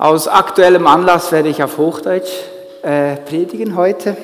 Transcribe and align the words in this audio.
Aus 0.00 0.28
aktuellem 0.28 0.86
Anlass 0.86 1.30
werde 1.30 1.50
ich 1.50 1.62
auf 1.62 1.76
Hochdeutsch 1.76 2.30
äh, 2.80 3.16
predigen 3.16 3.76
heute. 3.76 4.16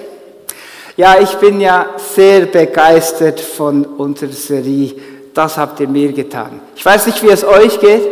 Ja, 0.96 1.20
ich 1.20 1.34
bin 1.34 1.60
ja 1.60 1.84
sehr 1.98 2.46
begeistert 2.46 3.38
von 3.38 3.84
unserer 3.84 4.32
Serie. 4.32 4.94
Das 5.34 5.58
habt 5.58 5.78
ihr 5.80 5.88
mir 5.88 6.14
getan. 6.14 6.62
Ich 6.74 6.82
weiß 6.82 7.04
nicht, 7.04 7.22
wie 7.22 7.28
es 7.28 7.44
euch 7.44 7.78
geht. 7.78 8.08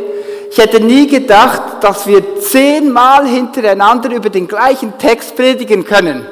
Ich 0.51 0.59
hätte 0.59 0.79
nie 0.79 1.07
gedacht, 1.07 1.63
dass 1.81 2.07
wir 2.07 2.39
zehnmal 2.39 3.27
hintereinander 3.27 4.15
über 4.15 4.29
den 4.29 4.47
gleichen 4.47 4.99
Text 4.99 5.35
predigen 5.35 5.87
können. 5.87 6.27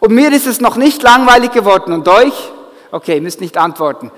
Und 0.00 0.12
mir 0.12 0.30
ist 0.34 0.46
es 0.46 0.60
noch 0.60 0.76
nicht 0.76 1.02
langweilig 1.02 1.52
geworden. 1.52 1.94
Und 1.94 2.06
euch? 2.08 2.52
Okay, 2.90 3.14
ihr 3.14 3.22
müsst 3.22 3.40
nicht 3.40 3.56
antworten. 3.56 4.10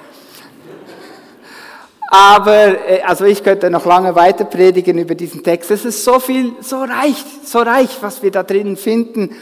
Aber 2.08 2.88
äh, 2.88 3.02
also 3.02 3.24
ich 3.24 3.42
könnte 3.42 3.70
noch 3.70 3.86
lange 3.86 4.14
weiter 4.14 4.44
predigen 4.44 4.98
über 4.98 5.14
diesen 5.14 5.42
Text. 5.42 5.70
Es 5.70 5.84
ist 5.84 6.04
so 6.04 6.20
viel, 6.20 6.52
so 6.60 6.82
reich, 6.82 7.24
so 7.44 7.60
reich, 7.60 7.90
was 8.00 8.22
wir 8.22 8.30
da 8.30 8.42
drinnen 8.42 8.76
finden. 8.76 9.34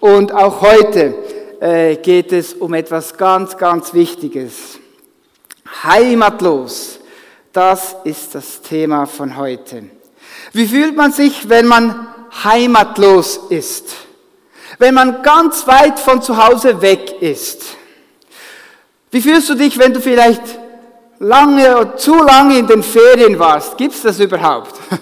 Und 0.00 0.32
auch 0.32 0.60
heute 0.60 1.14
äh, 1.60 1.96
geht 1.96 2.32
es 2.32 2.54
um 2.54 2.74
etwas 2.74 3.16
ganz, 3.16 3.56
ganz 3.56 3.94
Wichtiges. 3.94 4.78
Heimatlos. 5.84 6.98
Das 7.52 7.96
ist 8.04 8.34
das 8.34 8.62
Thema 8.62 9.06
von 9.06 9.36
heute. 9.36 9.84
Wie 10.52 10.66
fühlt 10.66 10.96
man 10.96 11.12
sich, 11.12 11.48
wenn 11.48 11.66
man 11.66 12.08
heimatlos 12.44 13.38
ist? 13.48 13.94
Wenn 14.78 14.94
man 14.94 15.22
ganz 15.22 15.66
weit 15.66 15.98
von 15.98 16.22
zu 16.22 16.42
Hause 16.42 16.80
weg 16.82 17.20
ist? 17.20 17.62
Wie 19.10 19.20
fühlst 19.20 19.48
du 19.50 19.54
dich, 19.54 19.78
wenn 19.78 19.92
du 19.92 20.00
vielleicht 20.00 20.42
lange 21.22 21.94
zu 21.96 22.14
lange 22.16 22.58
in 22.58 22.66
den 22.66 22.82
Ferien 22.82 23.38
warst. 23.38 23.78
Gibt 23.78 23.94
es 23.94 24.02
das 24.02 24.20
überhaupt? 24.20 24.74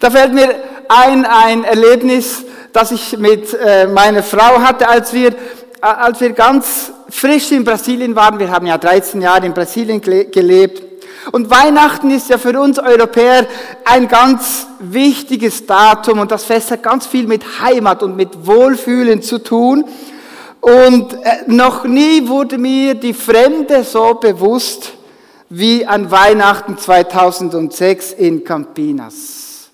Da 0.00 0.10
fällt 0.10 0.34
mir 0.34 0.54
ein, 0.88 1.24
ein 1.24 1.64
Erlebnis, 1.64 2.44
das 2.72 2.90
ich 2.90 3.16
mit 3.16 3.54
äh, 3.54 3.86
meiner 3.86 4.22
Frau 4.22 4.60
hatte, 4.60 4.86
als 4.86 5.14
wir, 5.14 5.34
als 5.80 6.20
wir 6.20 6.30
ganz 6.30 6.92
frisch 7.08 7.52
in 7.52 7.64
Brasilien 7.64 8.14
waren. 8.14 8.38
Wir 8.38 8.50
haben 8.50 8.66
ja 8.66 8.76
13 8.76 9.22
Jahre 9.22 9.46
in 9.46 9.54
Brasilien 9.54 10.02
gelebt. 10.02 10.82
Und 11.32 11.50
Weihnachten 11.50 12.10
ist 12.10 12.28
ja 12.28 12.36
für 12.36 12.58
uns 12.60 12.78
Europäer 12.78 13.46
ein 13.84 14.08
ganz 14.08 14.66
wichtiges 14.78 15.64
Datum 15.64 16.18
und 16.18 16.30
das 16.30 16.44
Fest 16.44 16.70
hat 16.70 16.82
ganz 16.82 17.06
viel 17.06 17.26
mit 17.26 17.60
Heimat 17.60 18.02
und 18.02 18.16
mit 18.16 18.46
Wohlfühlen 18.46 19.22
zu 19.22 19.38
tun. 19.38 19.84
Und 20.64 21.12
äh, 21.12 21.42
noch 21.46 21.84
nie 21.84 22.26
wurde 22.26 22.56
mir 22.56 22.94
die 22.94 23.12
Fremde 23.12 23.84
so 23.84 24.14
bewusst 24.14 24.92
wie 25.50 25.84
an 25.84 26.10
Weihnachten 26.10 26.78
2006 26.78 28.12
in 28.12 28.42
Campinas. 28.44 29.68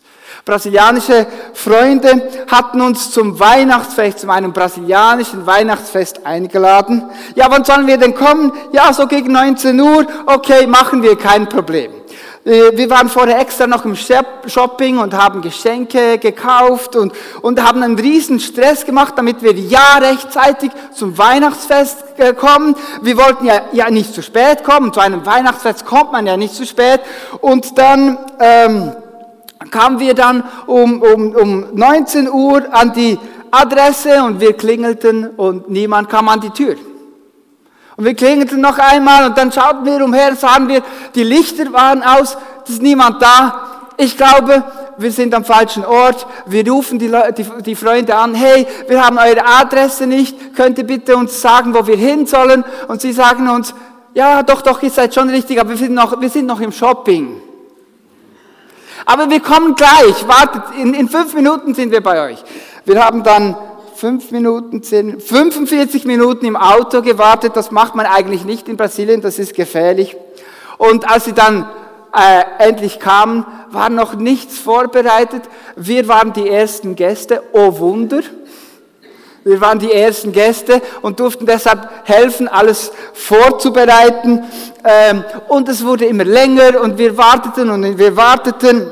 Brasilianische 0.44 1.28
Freunde 1.55 2.28
hatten 2.50 2.80
uns 2.80 3.12
zum 3.12 3.38
Weihnachtsfest, 3.38 4.18
zu 4.18 4.30
einem 4.30 4.52
brasilianischen 4.52 5.46
Weihnachtsfest 5.46 6.27
eingeladen. 6.27 7.05
Ja, 7.36 7.46
wann 7.48 7.64
sollen 7.64 7.86
wir 7.86 7.96
denn 7.96 8.16
kommen? 8.16 8.52
Ja, 8.72 8.92
so 8.92 9.06
gegen 9.06 9.30
19 9.30 9.80
Uhr. 9.80 10.05
Okay, 10.27 10.66
machen 10.66 11.05
wir 11.05 11.16
kein 11.16 11.48
Problem. 11.48 12.00
Äh, 12.44 12.77
wir 12.77 12.88
waren 12.88 13.08
vorher 13.08 13.38
extra 13.38 13.66
noch 13.66 13.84
im 13.84 13.96
Shopping 13.96 14.98
und 14.98 15.14
haben 15.14 15.42
Geschenke 15.42 16.19
gekauft 16.19 16.96
und, 16.96 17.12
und 17.42 17.62
haben 17.62 17.83
einen 17.83 17.98
riesen 17.98 18.41
Stress 18.41 18.86
gemacht, 18.86 19.14
damit 19.16 19.42
wir 19.42 19.52
ja 19.52 19.98
rechtzeitig 19.98 20.70
zum 20.94 21.16
Weihnachtsfest 21.18 22.05
kommen. 22.38 22.74
Wir 23.02 23.16
wollten 23.16 23.46
ja, 23.46 23.62
ja 23.72 23.91
nicht 23.91 24.14
zu 24.14 24.22
spät 24.22 24.64
kommen. 24.64 24.92
Zu 24.92 25.00
einem 25.00 25.24
Weihnachtsfest 25.27 25.84
kommt 25.84 26.12
man 26.12 26.27
ja 26.27 26.36
nicht 26.36 26.55
zu 26.55 26.64
spät. 26.64 27.00
Und 27.41 27.77
dann 27.78 28.18
ähm, 28.41 28.92
kamen 29.70 30.00
wir 30.00 30.14
dann 30.14 30.44
um, 30.66 31.02
um, 31.02 31.34
um 31.34 31.66
19 31.74 32.30
Uhr 32.30 32.62
an 32.72 32.92
die 32.92 33.18
Adresse 33.50 34.22
und 34.22 34.41
wir 34.41 34.52
klingelten 34.55 35.28
und 35.30 35.68
niemand 35.68 36.08
kam 36.08 36.28
an 36.28 36.41
die 36.41 36.50
Tür. 36.50 36.77
Und 38.00 38.06
wir 38.06 38.14
klingelten 38.14 38.62
noch 38.62 38.78
einmal 38.78 39.27
und 39.27 39.36
dann 39.36 39.52
schauten 39.52 39.84
wir 39.84 40.02
umher, 40.02 40.34
sahen 40.34 40.68
wir, 40.68 40.80
die 41.14 41.22
Lichter 41.22 41.70
waren 41.70 42.02
aus, 42.02 42.38
es 42.64 42.70
ist 42.70 42.83
niemand 42.83 43.20
da. 43.20 43.92
Ich 43.98 44.16
glaube, 44.16 44.64
wir 44.96 45.12
sind 45.12 45.34
am 45.34 45.44
falschen 45.44 45.84
Ort. 45.84 46.27
Wir 46.46 46.66
rufen 46.66 46.98
die, 46.98 47.12
die, 47.36 47.46
die, 47.61 47.74
Freunde 47.74 48.16
an, 48.16 48.34
hey, 48.34 48.66
wir 48.88 49.05
haben 49.05 49.18
eure 49.18 49.44
Adresse 49.44 50.06
nicht, 50.06 50.55
könnt 50.56 50.78
ihr 50.78 50.84
bitte 50.84 51.14
uns 51.14 51.42
sagen, 51.42 51.74
wo 51.74 51.86
wir 51.86 51.98
hin 51.98 52.24
sollen? 52.24 52.64
Und 52.88 53.02
sie 53.02 53.12
sagen 53.12 53.50
uns, 53.50 53.74
ja, 54.14 54.42
doch, 54.44 54.62
doch, 54.62 54.82
ihr 54.82 54.88
seid 54.88 55.14
schon 55.14 55.28
richtig, 55.28 55.61
aber 55.61 55.68
wir 55.68 55.77
sind 55.77 55.92
noch, 55.92 56.18
wir 56.22 56.30
sind 56.30 56.46
noch 56.46 56.62
im 56.62 56.72
Shopping. 56.72 57.38
Aber 59.05 59.28
wir 59.28 59.40
kommen 59.40 59.74
gleich, 59.74 60.27
wartet, 60.27 60.62
in, 60.78 60.94
in 60.94 61.06
fünf 61.06 61.34
Minuten 61.34 61.74
sind 61.74 61.92
wir 61.92 62.02
bei 62.02 62.30
euch. 62.30 62.42
Wir 62.86 63.05
haben 63.05 63.22
dann 63.22 63.55
fünf 64.00 64.30
Minuten, 64.30 64.83
zehn, 64.83 65.20
45 65.20 66.06
Minuten 66.06 66.46
im 66.46 66.56
Auto 66.56 67.02
gewartet. 67.02 67.55
Das 67.55 67.70
macht 67.70 67.94
man 67.94 68.06
eigentlich 68.06 68.46
nicht 68.46 68.66
in 68.66 68.78
Brasilien, 68.78 69.20
das 69.20 69.38
ist 69.38 69.55
gefährlich. 69.55 70.16
Und 70.78 71.06
als 71.11 71.27
sie 71.27 71.34
dann 71.34 71.68
äh, 72.16 72.66
endlich 72.66 72.98
kamen, 72.98 73.44
war 73.70 73.90
noch 73.90 74.14
nichts 74.14 74.58
vorbereitet. 74.58 75.42
Wir 75.77 76.08
waren 76.08 76.33
die 76.33 76.48
ersten 76.48 76.96
Gäste. 76.96 77.42
Oh 77.52 77.78
Wunder! 77.78 78.22
Wir 79.44 79.61
waren 79.61 79.78
die 79.78 79.92
ersten 79.92 80.32
Gäste 80.32 80.80
und 81.02 81.20
durften 81.20 81.44
deshalb 81.44 81.88
helfen, 82.05 82.48
alles 82.48 82.92
vorzubereiten. 83.12 84.44
Ähm, 84.82 85.24
und 85.48 85.68
es 85.68 85.84
wurde 85.84 86.06
immer 86.06 86.24
länger 86.24 86.80
und 86.80 86.96
wir 86.96 87.18
warteten 87.18 87.68
und 87.68 87.98
wir 87.98 88.17
warteten. 88.17 88.86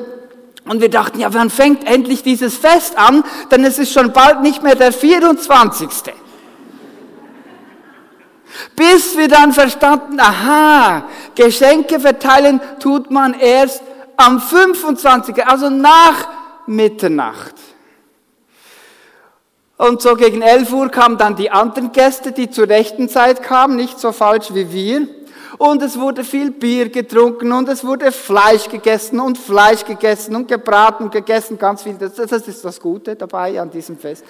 Und 0.69 0.83
wir 0.83 0.91
dachten, 0.91 1.19
ja, 1.19 1.33
wann 1.33 1.51
fängt 1.51 1.87
endlich 1.87 2.23
dieses 2.23 2.57
Fest 2.57 2.99
an? 2.99 3.25
Denn 3.51 3.65
es 3.65 3.79
ist 3.79 3.93
schon 3.93 4.13
bald 4.13 4.43
nicht 4.43 4.63
mehr 4.63 4.75
der 4.75 4.93
24. 4.93 5.89
Bis 8.77 9.17
wir 9.17 9.29
dann 9.29 9.53
verstanden, 9.53 10.21
aha, 10.21 11.05
Geschenke 11.35 12.01
verteilen 12.01 12.61
tut 12.81 13.11
man 13.11 13.35
erst 13.35 13.83
am 14.17 14.41
25., 14.41 15.47
also 15.47 15.71
nach 15.71 16.29
Mitternacht. 16.67 17.55
Und 19.79 20.03
so 20.03 20.17
gegen 20.17 20.43
11 20.43 20.73
Uhr 20.73 20.91
kamen 20.91 21.19
dann 21.19 21.37
die 21.37 21.51
anderen 21.51 21.93
Gäste, 21.93 22.33
die 22.33 22.51
zur 22.51 22.69
rechten 22.69 23.09
Zeit 23.09 23.43
kamen, 23.43 23.77
nicht 23.77 23.99
so 24.01 24.13
falsch 24.13 24.53
wie 24.53 24.73
wir 24.73 25.18
und 25.59 25.83
es 25.83 25.99
wurde 25.99 26.25
viel 26.25 26.53
Bier 26.53 26.89
getrunken 26.89 27.53
und 27.53 27.69
es 27.69 27.85
wurde 27.85 28.13
Fleisch 28.13 28.69
gegessen 28.69 29.19
und 29.21 29.37
Fleisch 29.37 29.85
gegessen 29.85 30.37
und 30.37 30.49
gebraten 30.49 31.05
und 31.05 31.13
gegessen, 31.13 31.59
ganz 31.59 31.83
viel. 31.83 31.95
Das, 31.95 32.15
das 32.15 32.33
ist 32.33 32.65
das 32.65 32.81
Gute 32.81 33.17
dabei 33.17 33.61
an 33.61 33.71
diesem 33.71 33.99
Fest. 33.99 34.25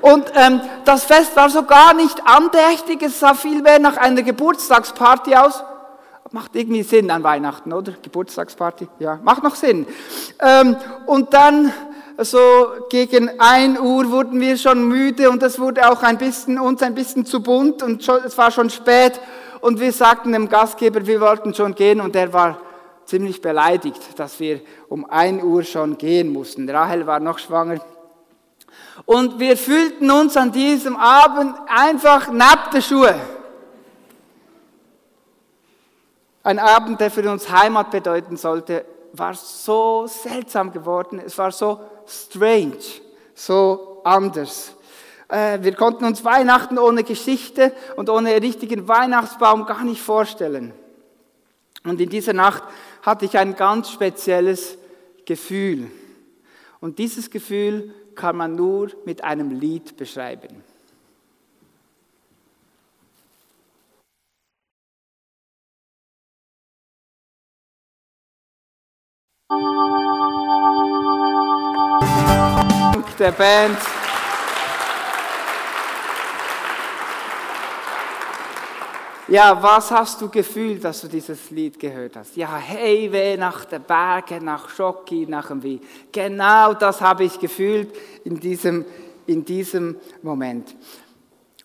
Und 0.00 0.32
ähm, 0.34 0.60
das 0.84 1.04
Fest 1.04 1.36
war 1.36 1.50
so 1.50 1.62
gar 1.64 1.94
nicht 1.94 2.20
andächtig, 2.24 3.02
es 3.02 3.20
sah 3.20 3.34
vielmehr 3.34 3.78
nach 3.78 3.96
einer 3.96 4.22
Geburtstagsparty 4.22 5.34
aus. 5.34 5.62
Macht 6.30 6.56
irgendwie 6.56 6.82
Sinn 6.82 7.10
an 7.10 7.22
Weihnachten, 7.22 7.72
oder? 7.72 7.92
Geburtstagsparty, 8.02 8.86
ja, 8.98 9.18
macht 9.22 9.42
noch 9.42 9.54
Sinn. 9.54 9.86
Ähm, 10.40 10.76
und 11.06 11.32
dann 11.32 11.72
so 12.18 12.38
gegen 12.90 13.30
ein 13.38 13.78
Uhr 13.80 14.10
wurden 14.10 14.40
wir 14.40 14.58
schon 14.58 14.88
müde 14.88 15.30
und 15.30 15.42
es 15.42 15.58
wurde 15.58 15.90
auch 15.90 16.02
ein 16.02 16.18
bisschen, 16.18 16.58
uns 16.58 16.82
ein 16.82 16.94
bisschen 16.94 17.24
zu 17.24 17.42
bunt 17.42 17.82
und 17.82 18.04
schon, 18.04 18.18
es 18.24 18.36
war 18.36 18.50
schon 18.50 18.68
spät 18.70 19.20
und 19.60 19.80
wir 19.80 19.92
sagten 19.92 20.32
dem 20.32 20.48
Gastgeber, 20.48 21.06
wir 21.06 21.20
wollten 21.20 21.54
schon 21.54 21.74
gehen 21.74 22.00
und 22.00 22.14
er 22.16 22.32
war 22.32 22.60
ziemlich 23.04 23.40
beleidigt, 23.40 24.18
dass 24.18 24.38
wir 24.38 24.60
um 24.88 25.08
ein 25.08 25.42
Uhr 25.42 25.62
schon 25.62 25.96
gehen 25.96 26.32
mussten. 26.32 26.68
Rahel 26.68 27.06
war 27.06 27.20
noch 27.20 27.38
schwanger. 27.38 27.80
Und 29.06 29.38
wir 29.38 29.56
fühlten 29.56 30.10
uns 30.10 30.36
an 30.36 30.52
diesem 30.52 30.96
Abend 30.96 31.54
einfach 31.68 32.30
nackte 32.30 32.82
Schuhe. 32.82 33.14
Ein 36.42 36.58
Abend, 36.58 37.00
der 37.00 37.10
für 37.10 37.28
uns 37.30 37.50
Heimat 37.50 37.90
bedeuten 37.90 38.36
sollte, 38.36 38.84
war 39.12 39.34
so 39.34 40.06
seltsam 40.06 40.72
geworden. 40.72 41.20
Es 41.24 41.36
war 41.38 41.50
so 41.50 41.80
strange, 42.06 42.78
so 43.34 44.00
anders. 44.04 44.74
Äh, 45.28 45.58
wir 45.62 45.74
konnten 45.74 46.04
uns 46.04 46.24
Weihnachten 46.24 46.78
ohne 46.78 47.04
Geschichte 47.04 47.72
und 47.96 48.08
ohne 48.08 48.40
richtigen 48.42 48.88
Weihnachtsbaum 48.88 49.66
gar 49.66 49.84
nicht 49.84 50.00
vorstellen. 50.00 50.72
Und 51.84 52.00
in 52.00 52.08
dieser 52.08 52.32
Nacht 52.32 52.62
hatte 53.02 53.26
ich 53.26 53.38
ein 53.38 53.54
ganz 53.54 53.90
spezielles 53.90 54.78
Gefühl. 55.24 55.90
Und 56.80 56.98
dieses 56.98 57.30
Gefühl 57.30 57.94
kann 58.14 58.36
man 58.36 58.56
nur 58.56 58.90
mit 59.04 59.22
einem 59.22 59.50
Lied 59.50 59.96
beschreiben. 59.96 60.64
Der 73.18 73.32
Band. 73.32 73.97
Ja, 79.28 79.62
was 79.62 79.90
hast 79.90 80.22
du 80.22 80.30
gefühlt, 80.30 80.82
dass 80.82 81.02
du 81.02 81.06
dieses 81.06 81.50
Lied 81.50 81.78
gehört 81.78 82.16
hast? 82.16 82.34
Ja, 82.34 82.56
hey, 82.56 83.12
weh, 83.12 83.36
nach 83.36 83.66
den 83.66 83.82
Bergen, 83.82 84.46
nach 84.46 84.70
Schocki, 84.70 85.26
nach 85.28 85.48
dem 85.48 85.62
Wie. 85.62 85.82
Genau 86.10 86.72
das 86.72 87.02
habe 87.02 87.24
ich 87.24 87.38
gefühlt 87.38 87.94
in 88.24 88.40
diesem, 88.40 88.86
in 89.26 89.44
diesem 89.44 89.96
Moment. 90.22 90.74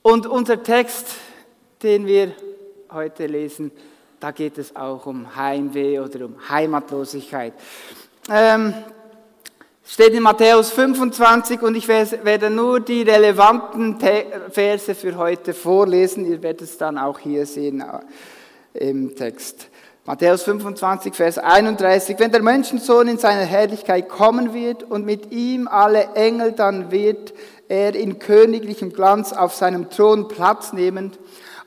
Und 0.01 0.27
unser 0.27 0.61
Text, 0.61 1.15
den 1.81 2.05
wir 2.05 2.33
heute 2.91 3.27
lesen, 3.27 3.71
da 4.19 4.31
geht 4.31 4.57
es 4.57 4.75
auch 4.75 5.05
um 5.05 5.33
Heimweh 5.33 5.99
oder 5.99 6.25
um 6.25 6.35
Heimatlosigkeit. 6.49 7.53
Ähm, 8.29 8.73
steht 9.85 10.13
in 10.13 10.23
Matthäus 10.23 10.71
25 10.71 11.61
und 11.61 11.75
ich 11.75 11.87
werde 11.87 12.49
nur 12.49 12.79
die 12.79 13.01
relevanten 13.01 13.99
Verse 14.49 14.95
für 14.95 15.17
heute 15.17 15.53
vorlesen. 15.53 16.25
Ihr 16.25 16.41
werdet 16.41 16.61
es 16.61 16.77
dann 16.77 16.97
auch 16.97 17.19
hier 17.19 17.45
sehen 17.45 17.81
äh, 17.81 18.87
im 18.89 19.15
Text. 19.15 19.67
Matthäus 20.05 20.43
25, 20.43 21.13
Vers 21.13 21.37
31. 21.37 22.19
Wenn 22.19 22.31
der 22.31 22.41
Menschensohn 22.41 23.07
in 23.07 23.17
seiner 23.17 23.45
Herrlichkeit 23.45 24.09
kommen 24.09 24.53
wird 24.53 24.83
und 24.83 25.05
mit 25.05 25.31
ihm 25.31 25.67
alle 25.67 26.09
Engel, 26.15 26.51
dann 26.51 26.91
wird 26.91 27.33
er 27.69 27.95
in 27.95 28.19
königlichem 28.19 28.91
Glanz 28.91 29.31
auf 29.31 29.53
seinem 29.53 29.89
Thron 29.89 30.27
Platz 30.27 30.73
nehmen. 30.73 31.13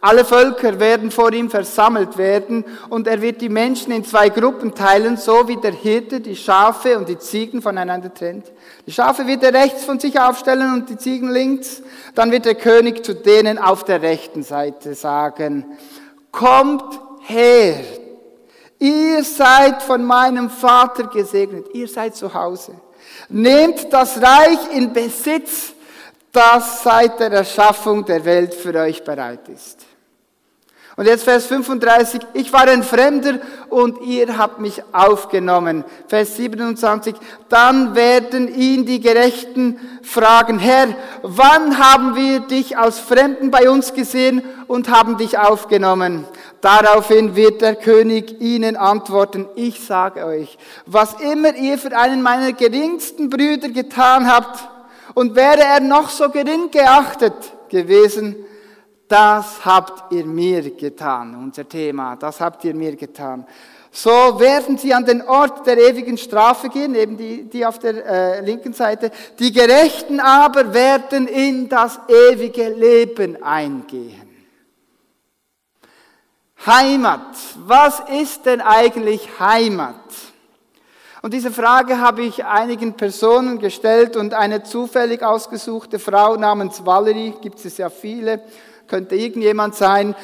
Alle 0.06 0.24
Völker 0.24 0.78
werden 0.78 1.10
vor 1.10 1.32
ihm 1.32 1.50
versammelt 1.50 2.16
werden 2.16 2.64
und 2.90 3.08
er 3.08 3.20
wird 3.20 3.40
die 3.40 3.48
Menschen 3.48 3.90
in 3.90 4.04
zwei 4.04 4.28
Gruppen 4.28 4.72
teilen, 4.72 5.16
so 5.16 5.48
wie 5.48 5.56
der 5.56 5.72
Hirte 5.72 6.20
die 6.20 6.36
Schafe 6.36 6.96
und 6.96 7.08
die 7.08 7.18
Ziegen 7.18 7.60
voneinander 7.60 8.14
trennt. 8.14 8.52
Die 8.86 8.92
Schafe 8.92 9.26
wird 9.26 9.42
er 9.42 9.52
rechts 9.52 9.84
von 9.84 9.98
sich 9.98 10.20
aufstellen 10.20 10.74
und 10.74 10.88
die 10.88 10.96
Ziegen 10.96 11.28
links. 11.28 11.82
Dann 12.14 12.30
wird 12.30 12.44
der 12.44 12.54
König 12.54 13.04
zu 13.04 13.16
denen 13.16 13.58
auf 13.58 13.82
der 13.82 14.00
rechten 14.00 14.44
Seite 14.44 14.94
sagen, 14.94 15.76
kommt 16.30 17.00
her, 17.22 17.80
ihr 18.78 19.24
seid 19.24 19.82
von 19.82 20.04
meinem 20.04 20.50
Vater 20.50 21.08
gesegnet, 21.08 21.66
ihr 21.74 21.88
seid 21.88 22.14
zu 22.14 22.32
Hause. 22.32 22.76
Nehmt 23.28 23.92
das 23.92 24.22
Reich 24.22 24.72
in 24.72 24.92
Besitz, 24.92 25.72
das 26.30 26.84
seit 26.84 27.18
der 27.18 27.32
Erschaffung 27.32 28.04
der 28.04 28.24
Welt 28.24 28.54
für 28.54 28.72
euch 28.72 29.02
bereit 29.02 29.48
ist. 29.48 29.84
Und 30.96 31.04
jetzt 31.04 31.24
Vers 31.24 31.44
35, 31.44 32.22
ich 32.32 32.54
war 32.54 32.66
ein 32.68 32.82
Fremder 32.82 33.38
und 33.68 34.00
ihr 34.00 34.38
habt 34.38 34.60
mich 34.60 34.82
aufgenommen. 34.92 35.84
Vers 36.08 36.36
27, 36.36 37.14
dann 37.50 37.94
werden 37.94 38.48
ihn 38.48 38.86
die 38.86 39.00
Gerechten 39.00 39.78
fragen, 40.02 40.58
Herr, 40.58 40.88
wann 41.20 41.78
haben 41.78 42.16
wir 42.16 42.40
dich 42.40 42.78
als 42.78 42.98
Fremden 42.98 43.50
bei 43.50 43.68
uns 43.68 43.92
gesehen 43.92 44.42
und 44.68 44.88
haben 44.88 45.18
dich 45.18 45.36
aufgenommen? 45.36 46.24
Daraufhin 46.62 47.36
wird 47.36 47.60
der 47.60 47.76
König 47.76 48.40
ihnen 48.40 48.76
antworten, 48.76 49.46
ich 49.54 49.84
sage 49.84 50.24
euch, 50.24 50.56
was 50.86 51.20
immer 51.20 51.54
ihr 51.56 51.76
für 51.76 51.94
einen 51.94 52.22
meiner 52.22 52.54
geringsten 52.54 53.28
Brüder 53.28 53.68
getan 53.68 54.32
habt, 54.32 54.66
und 55.16 55.34
wäre 55.34 55.62
er 55.62 55.80
noch 55.80 56.10
so 56.10 56.28
gering 56.28 56.70
geachtet 56.70 57.32
gewesen, 57.70 58.36
das 59.08 59.64
habt 59.64 60.12
ihr 60.12 60.24
mir 60.24 60.70
getan, 60.70 61.36
unser 61.36 61.68
Thema, 61.68 62.16
das 62.16 62.40
habt 62.40 62.64
ihr 62.64 62.74
mir 62.74 62.96
getan. 62.96 63.46
So 63.90 64.10
werden 64.10 64.76
sie 64.76 64.92
an 64.92 65.06
den 65.06 65.22
Ort 65.22 65.66
der 65.66 65.78
ewigen 65.78 66.18
Strafe 66.18 66.68
gehen, 66.68 66.94
eben 66.94 67.16
die, 67.16 67.44
die 67.44 67.64
auf 67.64 67.78
der 67.78 68.04
äh, 68.04 68.40
linken 68.40 68.74
Seite. 68.74 69.10
Die 69.38 69.52
Gerechten 69.52 70.20
aber 70.20 70.74
werden 70.74 71.26
in 71.26 71.68
das 71.68 71.98
ewige 72.06 72.68
Leben 72.68 73.42
eingehen. 73.42 74.28
Heimat. 76.66 77.36
Was 77.64 78.02
ist 78.20 78.44
denn 78.44 78.60
eigentlich 78.60 79.28
Heimat? 79.40 79.94
Und 81.22 81.32
diese 81.32 81.50
Frage 81.50 81.98
habe 81.98 82.22
ich 82.22 82.44
einigen 82.44 82.94
Personen 82.94 83.58
gestellt 83.58 84.16
und 84.16 84.34
eine 84.34 84.62
zufällig 84.62 85.22
ausgesuchte 85.22 85.98
Frau 85.98 86.36
namens 86.36 86.84
Valerie, 86.84 87.34
gibt 87.40 87.64
es 87.64 87.78
ja 87.78 87.88
viele, 87.88 88.42
könnte 88.88 89.16
irgendjemand 89.16 89.74
sein, 89.74 90.14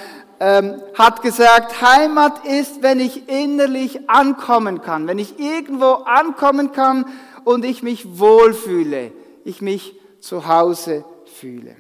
ähm, 0.40 0.82
hat 0.94 1.22
gesagt, 1.22 1.80
Heimat 1.82 2.44
ist, 2.44 2.82
wenn 2.82 2.98
ich 2.98 3.28
innerlich 3.28 4.10
ankommen 4.10 4.82
kann, 4.82 5.06
wenn 5.06 5.18
ich 5.18 5.38
irgendwo 5.38 5.92
ankommen 6.04 6.72
kann 6.72 7.06
und 7.44 7.64
ich 7.64 7.82
mich 7.82 8.18
wohlfühle, 8.18 9.12
ich 9.44 9.62
mich 9.62 9.94
zu 10.20 10.48
Hause 10.48 11.04
fühle. 11.38 11.76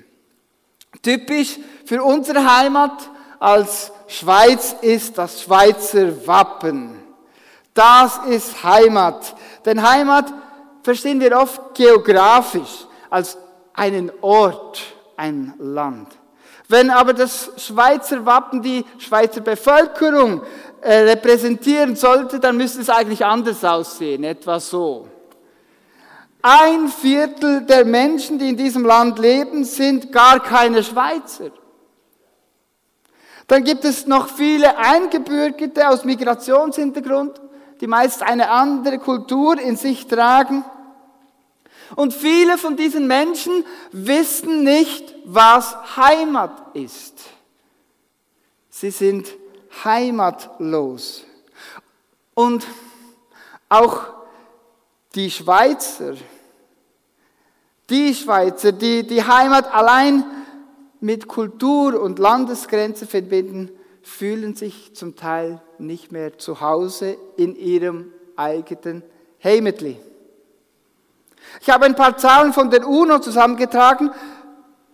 Typisch 1.02 1.58
für 1.84 2.02
unsere 2.02 2.56
Heimat 2.56 3.10
als 3.40 3.90
Schweiz 4.06 4.76
ist 4.80 5.18
das 5.18 5.42
Schweizer 5.42 6.26
Wappen. 6.26 7.02
Das 7.74 8.18
ist 8.28 8.62
Heimat. 8.62 9.34
Denn 9.64 9.82
Heimat 9.82 10.32
verstehen 10.82 11.20
wir 11.20 11.36
oft 11.36 11.74
geografisch 11.74 12.86
als 13.10 13.38
einen 13.74 14.12
Ort, 14.20 14.80
ein 15.16 15.54
Land. 15.58 16.08
Wenn 16.72 16.88
aber 16.88 17.12
das 17.12 17.50
Schweizer 17.58 18.24
Wappen 18.24 18.62
die 18.62 18.86
Schweizer 18.96 19.42
Bevölkerung 19.42 20.40
äh, 20.80 21.00
repräsentieren 21.00 21.96
sollte, 21.96 22.40
dann 22.40 22.56
müsste 22.56 22.80
es 22.80 22.88
eigentlich 22.88 23.26
anders 23.26 23.62
aussehen, 23.62 24.24
etwa 24.24 24.58
so. 24.58 25.06
Ein 26.40 26.88
Viertel 26.88 27.66
der 27.66 27.84
Menschen, 27.84 28.38
die 28.38 28.48
in 28.48 28.56
diesem 28.56 28.86
Land 28.86 29.18
leben, 29.18 29.64
sind 29.64 30.12
gar 30.12 30.40
keine 30.40 30.82
Schweizer. 30.82 31.50
Dann 33.48 33.64
gibt 33.64 33.84
es 33.84 34.06
noch 34.06 34.28
viele 34.28 34.78
Eingebürgerte 34.78 35.90
aus 35.90 36.06
Migrationshintergrund, 36.06 37.38
die 37.82 37.86
meist 37.86 38.22
eine 38.22 38.48
andere 38.48 38.98
Kultur 38.98 39.60
in 39.60 39.76
sich 39.76 40.06
tragen. 40.06 40.64
Und 41.96 42.14
viele 42.14 42.58
von 42.58 42.76
diesen 42.76 43.06
Menschen 43.06 43.64
wissen 43.90 44.64
nicht, 44.64 45.14
was 45.24 45.96
Heimat 45.96 46.74
ist. 46.74 47.20
Sie 48.70 48.90
sind 48.90 49.28
heimatlos. 49.84 51.24
Und 52.34 52.66
auch 53.68 54.04
die 55.14 55.30
Schweizer, 55.30 56.14
die 57.90 58.14
Schweizer, 58.14 58.72
die 58.72 59.06
die 59.06 59.22
Heimat 59.22 59.72
allein 59.72 60.24
mit 61.00 61.28
Kultur 61.28 62.00
und 62.00 62.18
Landesgrenze 62.18 63.06
verbinden, 63.06 63.70
fühlen 64.02 64.54
sich 64.54 64.94
zum 64.94 65.16
Teil 65.16 65.60
nicht 65.78 66.12
mehr 66.12 66.38
zu 66.38 66.60
Hause 66.60 67.16
in 67.36 67.54
ihrem 67.56 68.12
eigenen 68.36 69.02
Heimatli. 69.42 69.96
Ich 71.60 71.70
habe 71.70 71.86
ein 71.86 71.96
paar 71.96 72.16
Zahlen 72.16 72.52
von 72.52 72.70
der 72.70 72.86
UNO 72.86 73.20
zusammengetragen, 73.20 74.10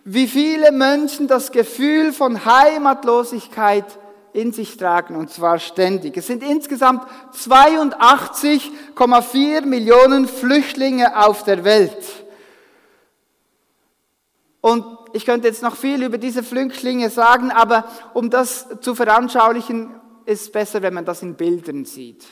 wie 0.03 0.27
viele 0.27 0.71
Menschen 0.71 1.27
das 1.27 1.51
Gefühl 1.51 2.13
von 2.13 2.45
Heimatlosigkeit 2.45 3.85
in 4.33 4.53
sich 4.53 4.77
tragen, 4.77 5.15
und 5.15 5.31
zwar 5.31 5.59
ständig. 5.59 6.17
Es 6.17 6.27
sind 6.27 6.43
insgesamt 6.43 7.03
82,4 7.35 9.65
Millionen 9.65 10.27
Flüchtlinge 10.27 11.25
auf 11.25 11.43
der 11.43 11.63
Welt. 11.63 12.05
Und 14.61 14.85
ich 15.13 15.25
könnte 15.25 15.47
jetzt 15.47 15.63
noch 15.63 15.75
viel 15.75 16.03
über 16.03 16.17
diese 16.17 16.43
Flüchtlinge 16.43 17.09
sagen, 17.09 17.51
aber 17.51 17.85
um 18.13 18.29
das 18.29 18.67
zu 18.81 18.95
veranschaulichen, 18.95 19.89
ist 20.25 20.41
es 20.41 20.51
besser, 20.51 20.81
wenn 20.81 20.93
man 20.93 21.05
das 21.05 21.23
in 21.23 21.35
Bildern 21.35 21.85
sieht. 21.85 22.25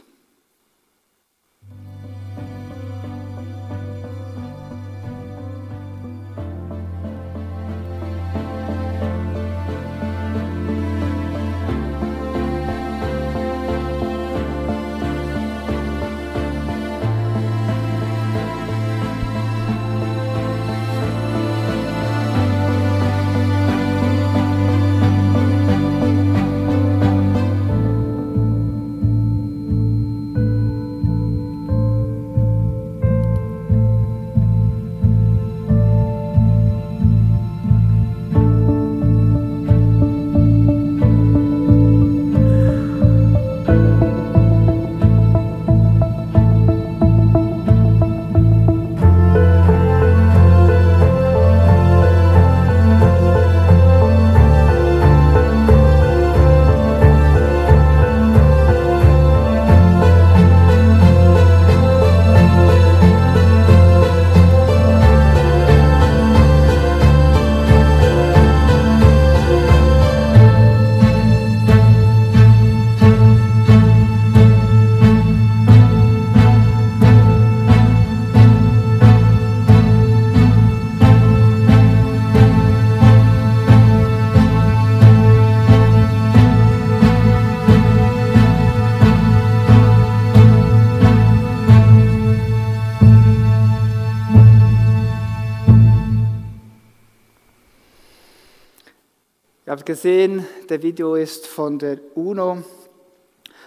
Habt 99.77 99.85
gesehen, 99.85 100.43
der 100.69 100.81
Video 100.81 101.13
ist 101.13 101.45
von 101.45 101.77
der 101.77 101.99
UNO. 102.15 102.63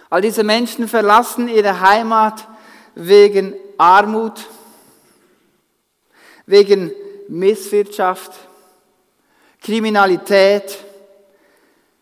All 0.09 0.19
diese 0.19 0.43
Menschen 0.43 0.89
verlassen 0.89 1.47
ihre 1.47 1.79
Heimat 1.79 2.45
wegen 2.95 3.53
Armut, 3.77 4.45
wegen 6.45 6.91
Misswirtschaft, 7.29 8.33
Kriminalität, 9.61 10.79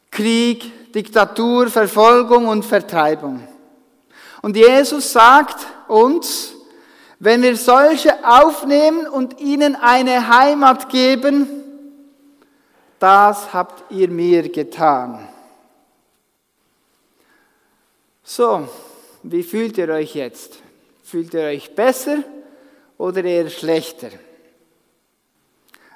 Krieg, 0.10 0.92
Diktatur, 0.92 1.68
Verfolgung 1.68 2.48
und 2.48 2.66
Vertreibung. 2.66 3.48
Und 4.42 4.58
Jesus 4.58 5.12
sagt 5.12 5.68
uns, 5.88 6.56
wenn 7.20 7.44
wir 7.44 7.56
solche 7.56 8.28
aufnehmen 8.28 9.06
und 9.06 9.40
ihnen 9.40 9.76
eine 9.76 10.36
Heimat 10.36 10.90
geben, 10.90 11.59
das 13.00 13.54
habt 13.54 13.92
ihr 13.92 14.10
mir 14.10 14.50
getan. 14.50 15.28
So, 18.24 18.68
wie 19.24 19.44
fühlt 19.44 19.78
ihr 19.78 19.90
euch 19.90 20.16
jetzt? 20.16 20.60
Fühlt 21.04 21.34
ihr 21.34 21.46
euch 21.46 21.74
besser 21.74 22.18
oder 22.98 23.24
eher 23.24 23.50
schlechter? 23.50 24.10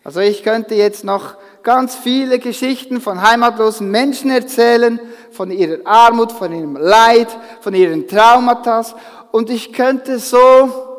Also 0.03 0.19
ich 0.19 0.43
könnte 0.43 0.75
jetzt 0.75 1.03
noch 1.03 1.35
ganz 1.61 1.95
viele 1.95 2.39
Geschichten 2.39 2.99
von 2.99 3.21
heimatlosen 3.21 3.89
Menschen 3.89 4.31
erzählen, 4.31 4.99
von 5.31 5.49
ihrer 5.49 5.85
Armut, 5.85 6.31
von 6.31 6.51
ihrem 6.51 6.75
Leid, 6.75 7.29
von 7.61 7.73
ihren 7.73 8.07
Traumata. 8.07 8.83
Und 9.31 9.49
ich 9.49 9.71
könnte 9.71 10.19
so 10.19 10.92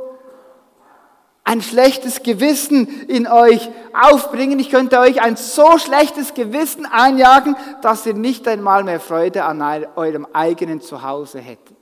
ein 1.44 1.60
schlechtes 1.60 2.22
Gewissen 2.22 2.86
in 3.06 3.26
euch 3.26 3.68
aufbringen. 3.92 4.58
Ich 4.58 4.70
könnte 4.70 4.98
euch 4.98 5.20
ein 5.22 5.36
so 5.36 5.78
schlechtes 5.78 6.32
Gewissen 6.32 6.86
einjagen, 6.86 7.54
dass 7.82 8.06
ihr 8.06 8.14
nicht 8.14 8.48
einmal 8.48 8.82
mehr 8.82 8.98
Freude 8.98 9.44
an 9.44 9.62
eurem 9.94 10.26
eigenen 10.32 10.80
Zuhause 10.80 11.38
hättet. 11.40 11.76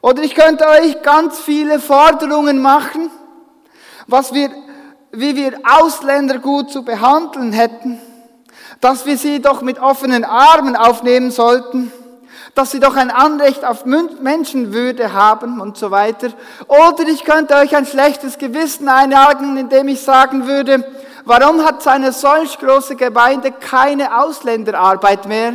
Oder 0.00 0.22
ich 0.22 0.34
könnte 0.34 0.66
euch 0.68 1.02
ganz 1.02 1.40
viele 1.40 1.80
Forderungen 1.80 2.60
machen, 2.60 3.10
was 4.06 4.32
wir, 4.32 4.50
wie 5.10 5.36
wir 5.36 5.60
Ausländer 5.64 6.38
gut 6.38 6.70
zu 6.70 6.84
behandeln 6.84 7.52
hätten, 7.52 8.00
dass 8.80 9.04
wir 9.04 9.16
sie 9.16 9.40
doch 9.40 9.62
mit 9.62 9.80
offenen 9.80 10.24
Armen 10.24 10.74
aufnehmen 10.74 11.30
sollten, 11.30 11.92
dass 12.54 12.70
sie 12.70 12.80
doch 12.80 12.96
ein 12.96 13.10
Anrecht 13.10 13.64
auf 13.64 13.84
Menschenwürde 13.86 15.12
haben 15.12 15.60
und 15.60 15.78
so 15.78 15.90
weiter. 15.90 16.28
Oder 16.68 17.08
ich 17.08 17.24
könnte 17.24 17.54
euch 17.56 17.74
ein 17.74 17.86
schlechtes 17.86 18.36
Gewissen 18.38 18.88
einjagen, 18.88 19.56
indem 19.56 19.88
ich 19.88 20.02
sagen 20.02 20.46
würde, 20.46 20.84
warum 21.24 21.64
hat 21.64 21.82
seine 21.82 22.12
solch 22.12 22.58
große 22.58 22.96
Gemeinde 22.96 23.52
keine 23.52 24.22
Ausländerarbeit 24.22 25.26
mehr? 25.26 25.54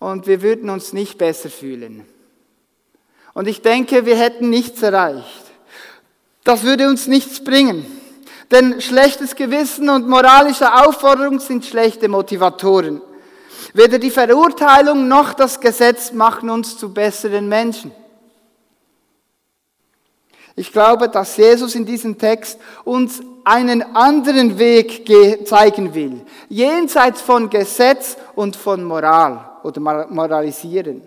Und 0.00 0.26
wir 0.26 0.42
würden 0.42 0.68
uns 0.68 0.92
nicht 0.92 1.16
besser 1.16 1.48
fühlen. 1.48 2.04
Und 3.34 3.46
ich 3.46 3.62
denke, 3.62 4.04
wir 4.04 4.16
hätten 4.16 4.50
nichts 4.50 4.82
erreicht. 4.82 5.44
Das 6.42 6.64
würde 6.64 6.88
uns 6.88 7.06
nichts 7.06 7.42
bringen. 7.44 7.86
Denn 8.50 8.80
schlechtes 8.80 9.36
Gewissen 9.36 9.88
und 9.88 10.08
moralische 10.08 10.74
Aufforderung 10.74 11.38
sind 11.38 11.64
schlechte 11.64 12.08
Motivatoren. 12.08 13.00
Weder 13.74 13.98
die 13.98 14.10
Verurteilung 14.10 15.08
noch 15.08 15.32
das 15.34 15.60
Gesetz 15.60 16.12
machen 16.12 16.50
uns 16.50 16.76
zu 16.76 16.92
besseren 16.92 17.48
Menschen. 17.48 17.92
Ich 20.54 20.72
glaube, 20.72 21.08
dass 21.08 21.36
Jesus 21.38 21.74
in 21.74 21.86
diesem 21.86 22.18
Text 22.18 22.58
uns 22.84 23.22
einen 23.44 23.96
anderen 23.96 24.58
Weg 24.58 25.08
zeigen 25.46 25.94
will, 25.94 26.20
jenseits 26.48 27.22
von 27.22 27.48
Gesetz 27.48 28.16
und 28.34 28.54
von 28.56 28.84
Moral 28.84 29.50
oder 29.62 29.80
Moralisieren. 29.80 31.02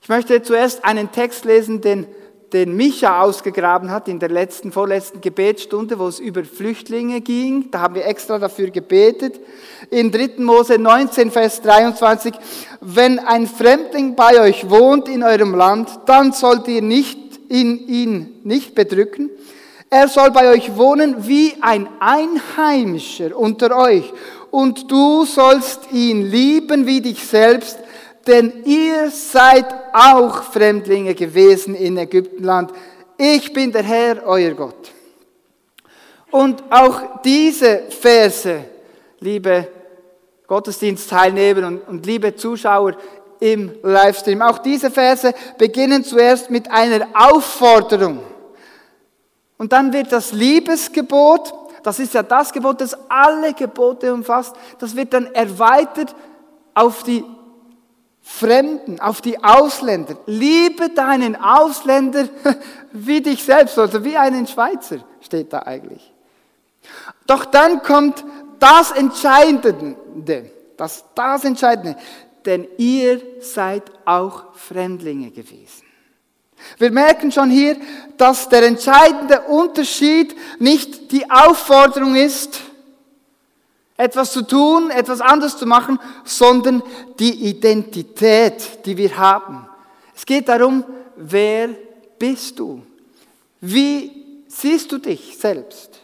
Ich 0.00 0.08
möchte 0.08 0.42
zuerst 0.42 0.84
einen 0.84 1.12
Text 1.12 1.44
lesen, 1.44 1.80
den 1.80 2.06
den 2.54 2.76
Micha 2.76 3.20
ausgegraben 3.20 3.90
hat 3.90 4.06
in 4.06 4.20
der 4.20 4.28
letzten, 4.28 4.70
vorletzten 4.70 5.20
Gebetsstunde, 5.20 5.98
wo 5.98 6.06
es 6.06 6.20
über 6.20 6.44
Flüchtlinge 6.44 7.20
ging. 7.20 7.68
Da 7.72 7.80
haben 7.80 7.96
wir 7.96 8.06
extra 8.06 8.38
dafür 8.38 8.70
gebetet. 8.70 9.40
In 9.90 10.12
3. 10.12 10.34
Mose 10.38 10.78
19, 10.78 11.32
Vers 11.32 11.60
23, 11.62 12.32
wenn 12.80 13.18
ein 13.18 13.48
Fremdling 13.48 14.14
bei 14.14 14.40
euch 14.40 14.70
wohnt 14.70 15.08
in 15.08 15.24
eurem 15.24 15.52
Land, 15.54 15.90
dann 16.06 16.32
sollt 16.32 16.68
ihr 16.68 16.80
nicht 16.80 17.18
in 17.48 17.88
ihn 17.88 18.40
nicht 18.44 18.76
bedrücken. 18.76 19.30
Er 19.90 20.06
soll 20.06 20.30
bei 20.30 20.48
euch 20.48 20.76
wohnen 20.76 21.26
wie 21.26 21.54
ein 21.60 21.88
Einheimischer 21.98 23.36
unter 23.36 23.76
euch. 23.76 24.12
Und 24.52 24.92
du 24.92 25.24
sollst 25.24 25.90
ihn 25.90 26.30
lieben 26.30 26.86
wie 26.86 27.00
dich 27.00 27.26
selbst, 27.26 27.78
denn 28.26 28.64
ihr 28.64 29.10
seid 29.10 29.66
auch 29.92 30.42
Fremdlinge 30.42 31.14
gewesen 31.14 31.74
in 31.74 31.96
Ägyptenland. 31.96 32.72
Ich 33.16 33.52
bin 33.52 33.70
der 33.72 33.82
Herr, 33.82 34.26
euer 34.26 34.52
Gott. 34.52 34.92
Und 36.30 36.64
auch 36.70 37.22
diese 37.22 37.82
Verse, 37.90 38.64
liebe 39.20 39.68
Gottesdienstteilnehmer 40.46 41.66
und, 41.66 41.88
und 41.88 42.06
liebe 42.06 42.34
Zuschauer 42.34 42.96
im 43.40 43.72
Livestream, 43.82 44.42
auch 44.42 44.58
diese 44.58 44.90
Verse 44.90 45.32
beginnen 45.58 46.04
zuerst 46.04 46.50
mit 46.50 46.70
einer 46.70 47.06
Aufforderung. 47.14 48.20
Und 49.58 49.72
dann 49.72 49.92
wird 49.92 50.12
das 50.12 50.32
Liebesgebot, 50.32 51.52
das 51.82 51.98
ist 51.98 52.14
ja 52.14 52.22
das 52.22 52.52
Gebot, 52.52 52.80
das 52.80 52.96
alle 53.08 53.54
Gebote 53.54 54.12
umfasst, 54.12 54.54
das 54.78 54.96
wird 54.96 55.12
dann 55.12 55.32
erweitert 55.34 56.14
auf 56.74 57.02
die 57.04 57.24
Fremden, 58.26 59.00
auf 59.00 59.20
die 59.20 59.44
Ausländer. 59.44 60.16
Liebe 60.24 60.88
deinen 60.88 61.36
Ausländer 61.36 62.26
wie 62.92 63.20
dich 63.20 63.44
selbst, 63.44 63.78
also 63.78 64.02
wie 64.02 64.16
einen 64.16 64.46
Schweizer, 64.46 64.96
steht 65.20 65.52
da 65.52 65.60
eigentlich. 65.60 66.10
Doch 67.26 67.44
dann 67.44 67.82
kommt 67.82 68.24
das 68.58 68.92
Entscheidende, 68.92 69.96
das, 70.78 71.04
das 71.14 71.44
Entscheidende, 71.44 71.96
denn 72.46 72.66
ihr 72.78 73.20
seid 73.40 73.82
auch 74.06 74.54
Fremdlinge 74.54 75.30
gewesen. 75.30 75.84
Wir 76.78 76.90
merken 76.90 77.30
schon 77.30 77.50
hier, 77.50 77.76
dass 78.16 78.48
der 78.48 78.62
entscheidende 78.62 79.42
Unterschied 79.42 80.34
nicht 80.58 81.12
die 81.12 81.30
Aufforderung 81.30 82.14
ist, 82.14 82.60
etwas 83.96 84.32
zu 84.32 84.42
tun, 84.42 84.90
etwas 84.90 85.20
anderes 85.20 85.56
zu 85.56 85.66
machen, 85.66 85.98
sondern 86.24 86.82
die 87.18 87.48
Identität, 87.48 88.84
die 88.86 88.96
wir 88.96 89.16
haben. 89.16 89.68
Es 90.14 90.26
geht 90.26 90.48
darum, 90.48 90.84
wer 91.16 91.68
bist 92.18 92.58
du? 92.58 92.82
Wie 93.60 94.44
siehst 94.48 94.90
du 94.92 94.98
dich 94.98 95.36
selbst? 95.38 96.00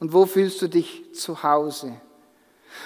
Und 0.00 0.12
wo 0.12 0.26
fühlst 0.26 0.62
du 0.62 0.68
dich 0.68 1.04
zu 1.12 1.42
Hause? 1.42 1.92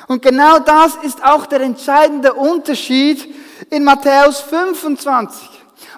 Und 0.08 0.22
genau 0.22 0.58
das 0.58 0.96
ist 1.02 1.22
auch 1.22 1.46
der 1.46 1.60
entscheidende 1.60 2.32
Unterschied 2.32 3.32
in 3.70 3.84
Matthäus 3.84 4.40
25. 4.40 5.48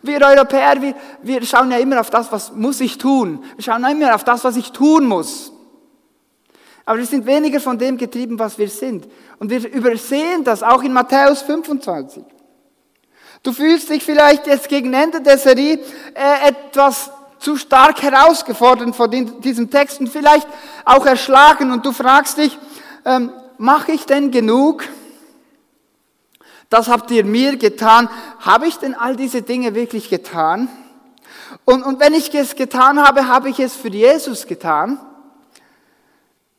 Wir 0.02 0.20
Europäer, 0.20 0.82
wir, 0.82 0.94
wir 1.22 1.42
schauen 1.44 1.70
ja 1.70 1.78
immer 1.78 2.00
auf 2.00 2.10
das, 2.10 2.30
was 2.30 2.52
muss 2.52 2.80
ich 2.80 2.98
tun. 2.98 3.44
Wir 3.56 3.64
schauen 3.64 3.84
immer 3.84 4.14
auf 4.14 4.24
das, 4.24 4.44
was 4.44 4.56
ich 4.56 4.72
tun 4.72 5.06
muss. 5.06 5.53
Aber 6.84 6.98
wir 6.98 7.06
sind 7.06 7.24
weniger 7.24 7.60
von 7.60 7.78
dem 7.78 7.96
getrieben, 7.96 8.38
was 8.38 8.58
wir 8.58 8.68
sind. 8.68 9.08
Und 9.38 9.50
wir 9.50 9.66
übersehen 9.72 10.44
das 10.44 10.62
auch 10.62 10.82
in 10.82 10.92
Matthäus 10.92 11.42
25. 11.42 12.22
Du 13.42 13.52
fühlst 13.52 13.90
dich 13.90 14.02
vielleicht 14.02 14.46
jetzt 14.46 14.68
gegen 14.68 14.92
Ende 14.92 15.20
der 15.20 15.38
Serie 15.38 15.78
äh, 16.14 16.48
etwas 16.48 17.10
zu 17.38 17.56
stark 17.56 18.02
herausgefordert 18.02 18.96
von 18.96 19.10
diesem 19.40 19.70
Text 19.70 20.00
und 20.00 20.08
vielleicht 20.08 20.48
auch 20.84 21.04
erschlagen 21.04 21.70
und 21.72 21.84
du 21.84 21.92
fragst 21.92 22.38
dich, 22.38 22.58
ähm, 23.04 23.30
mache 23.58 23.92
ich 23.92 24.06
denn 24.06 24.30
genug? 24.30 24.84
Das 26.70 26.88
habt 26.88 27.10
ihr 27.10 27.24
mir 27.24 27.56
getan. 27.56 28.08
Habe 28.40 28.66
ich 28.66 28.78
denn 28.78 28.94
all 28.94 29.14
diese 29.14 29.42
Dinge 29.42 29.74
wirklich 29.74 30.08
getan? 30.08 30.68
Und, 31.66 31.82
und 31.82 32.00
wenn 32.00 32.14
ich 32.14 32.34
es 32.34 32.56
getan 32.56 33.02
habe, 33.02 33.28
habe 33.28 33.50
ich 33.50 33.60
es 33.60 33.74
für 33.74 33.88
Jesus 33.88 34.46
getan? 34.46 34.98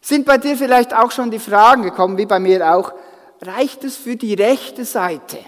Sind 0.05 0.23
bei 0.23 0.37
dir 0.37 0.55
vielleicht 0.55 0.93
auch 0.93 1.09
schon 1.09 1.31
die 1.31 1.39
Fragen 1.39 1.81
gekommen, 1.81 2.19
wie 2.19 2.27
bei 2.27 2.39
mir 2.39 2.75
auch, 2.75 2.93
reicht 3.41 3.83
es 3.83 3.97
für 3.97 4.15
die 4.15 4.35
rechte 4.35 4.85
Seite? 4.85 5.39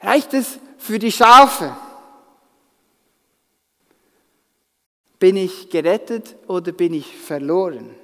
Reicht 0.00 0.34
es 0.34 0.58
für 0.76 0.98
die 0.98 1.12
Schafe? 1.12 1.72
Bin 5.20 5.36
ich 5.36 5.70
gerettet 5.70 6.34
oder 6.48 6.72
bin 6.72 6.94
ich 6.94 7.16
verloren? 7.16 7.94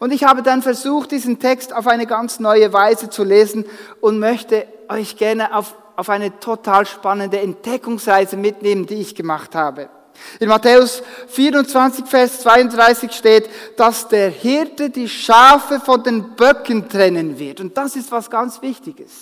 Und 0.00 0.12
ich 0.12 0.24
habe 0.24 0.42
dann 0.42 0.60
versucht, 0.60 1.12
diesen 1.12 1.38
Text 1.38 1.72
auf 1.72 1.86
eine 1.86 2.08
ganz 2.08 2.40
neue 2.40 2.72
Weise 2.72 3.08
zu 3.08 3.22
lesen 3.22 3.66
und 4.00 4.18
möchte 4.18 4.66
euch 4.88 5.16
gerne 5.16 5.54
auf, 5.54 5.76
auf 5.94 6.10
eine 6.10 6.40
total 6.40 6.86
spannende 6.86 7.38
Entdeckungsreise 7.38 8.36
mitnehmen, 8.36 8.86
die 8.86 8.96
ich 8.96 9.14
gemacht 9.14 9.54
habe. 9.54 9.90
In 10.40 10.48
Matthäus 10.48 11.02
24, 11.28 12.06
Vers 12.06 12.40
32 12.40 13.10
steht, 13.12 13.50
dass 13.76 14.08
der 14.08 14.30
Hirte 14.30 14.90
die 14.90 15.08
Schafe 15.08 15.80
von 15.80 16.02
den 16.02 16.36
Böcken 16.36 16.88
trennen 16.88 17.38
wird. 17.38 17.60
Und 17.60 17.76
das 17.76 17.96
ist 17.96 18.12
was 18.12 18.30
ganz 18.30 18.62
Wichtiges. 18.62 19.12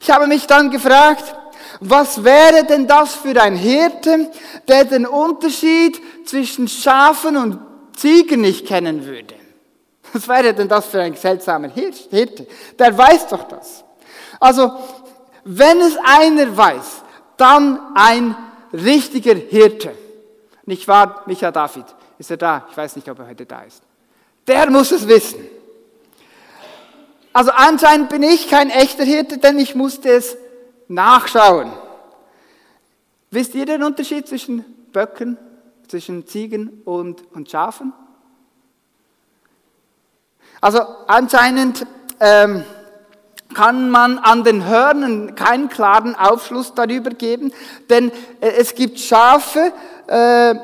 Ich 0.00 0.10
habe 0.10 0.26
mich 0.26 0.46
dann 0.46 0.70
gefragt, 0.70 1.34
was 1.80 2.22
wäre 2.22 2.64
denn 2.64 2.86
das 2.86 3.14
für 3.14 3.40
ein 3.40 3.56
Hirte, 3.56 4.30
der 4.66 4.84
den 4.84 5.06
Unterschied 5.06 6.00
zwischen 6.26 6.68
Schafen 6.68 7.36
und 7.36 7.60
Ziegen 7.96 8.40
nicht 8.42 8.66
kennen 8.66 9.04
würde? 9.04 9.34
Was 10.12 10.28
wäre 10.28 10.54
denn 10.54 10.68
das 10.68 10.86
für 10.86 11.00
ein 11.00 11.14
seltsamer 11.14 11.68
Hirte? 11.68 12.46
Der 12.78 12.96
weiß 12.96 13.28
doch 13.28 13.44
das. 13.44 13.84
Also, 14.40 14.72
wenn 15.44 15.80
es 15.80 15.96
einer 16.02 16.56
weiß, 16.56 17.02
dann 17.36 17.78
ein 17.94 18.36
richtiger 18.72 19.34
Hirte. 19.34 19.94
Nicht 20.66 20.86
wahr, 20.86 21.22
Micha 21.26 21.50
David? 21.50 21.86
Ist 22.18 22.30
er 22.30 22.36
da? 22.36 22.66
Ich 22.70 22.76
weiß 22.76 22.96
nicht, 22.96 23.08
ob 23.08 23.18
er 23.20 23.28
heute 23.28 23.46
da 23.46 23.62
ist. 23.62 23.82
Der 24.46 24.70
muss 24.70 24.90
es 24.92 25.06
wissen. 25.06 25.40
Also 27.32 27.52
anscheinend 27.52 28.08
bin 28.08 28.22
ich 28.22 28.48
kein 28.48 28.70
echter 28.70 29.04
Hirte, 29.04 29.38
denn 29.38 29.58
ich 29.58 29.74
musste 29.74 30.10
es 30.10 30.36
nachschauen. 30.88 31.70
Wisst 33.30 33.54
ihr 33.54 33.66
den 33.66 33.82
Unterschied 33.82 34.26
zwischen 34.26 34.64
Böcken, 34.92 35.38
zwischen 35.86 36.26
Ziegen 36.26 36.82
und, 36.84 37.22
und 37.32 37.50
Schafen? 37.50 37.92
Also 40.60 40.80
anscheinend 41.06 41.86
ähm, 42.18 42.64
kann 43.54 43.90
man 43.90 44.18
an 44.18 44.44
den 44.44 44.66
Hörnern 44.66 45.34
keinen 45.34 45.68
klaren 45.68 46.14
Aufschluss 46.14 46.74
darüber 46.74 47.10
geben, 47.10 47.52
denn 47.88 48.10
äh, 48.40 48.50
es 48.58 48.74
gibt 48.74 49.00
Schafe 49.00 49.72
äh, 50.06 50.54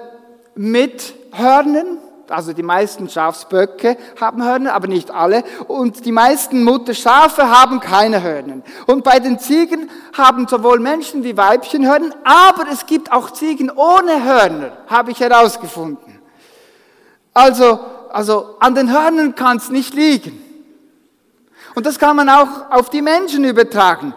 mit 0.55 1.15
Hörnern, 1.33 1.99
also 2.29 2.53
die 2.53 2.63
meisten 2.63 3.09
Schafsböcke 3.09 3.97
haben 4.21 4.43
Hörner, 4.43 4.75
aber 4.75 4.87
nicht 4.87 5.11
alle. 5.11 5.45
Und 5.69 6.05
die 6.05 6.13
meisten 6.13 6.65
Mutterschafe 6.65 7.51
haben 7.51 7.81
keine 7.81 8.23
Hörner. 8.23 8.63
Und 8.87 9.05
bei 9.05 9.19
den 9.19 9.39
Ziegen 9.39 9.91
haben 10.17 10.49
sowohl 10.49 10.81
Menschen 10.81 11.23
wie 11.23 11.37
Weibchen 11.37 11.87
Hörner, 11.87 12.15
aber 12.25 12.71
es 12.73 12.87
gibt 12.87 13.13
auch 13.13 13.31
Ziegen 13.31 13.71
ohne 13.71 14.25
Hörner, 14.25 14.73
habe 14.87 15.11
ich 15.11 15.21
herausgefunden. 15.21 16.19
Also, 17.33 17.81
also 18.11 18.57
an 18.61 18.75
den 18.75 18.93
Hörnern 18.93 19.35
kann 19.35 19.57
es 19.57 19.71
nicht 19.71 19.93
liegen. 19.95 20.44
Und 21.75 21.87
das 21.87 21.99
kann 21.99 22.17
man 22.17 22.29
auch 22.29 22.71
auf 22.71 22.91
die 22.91 23.03
Menschen 23.03 23.45
übertragen. 23.45 24.15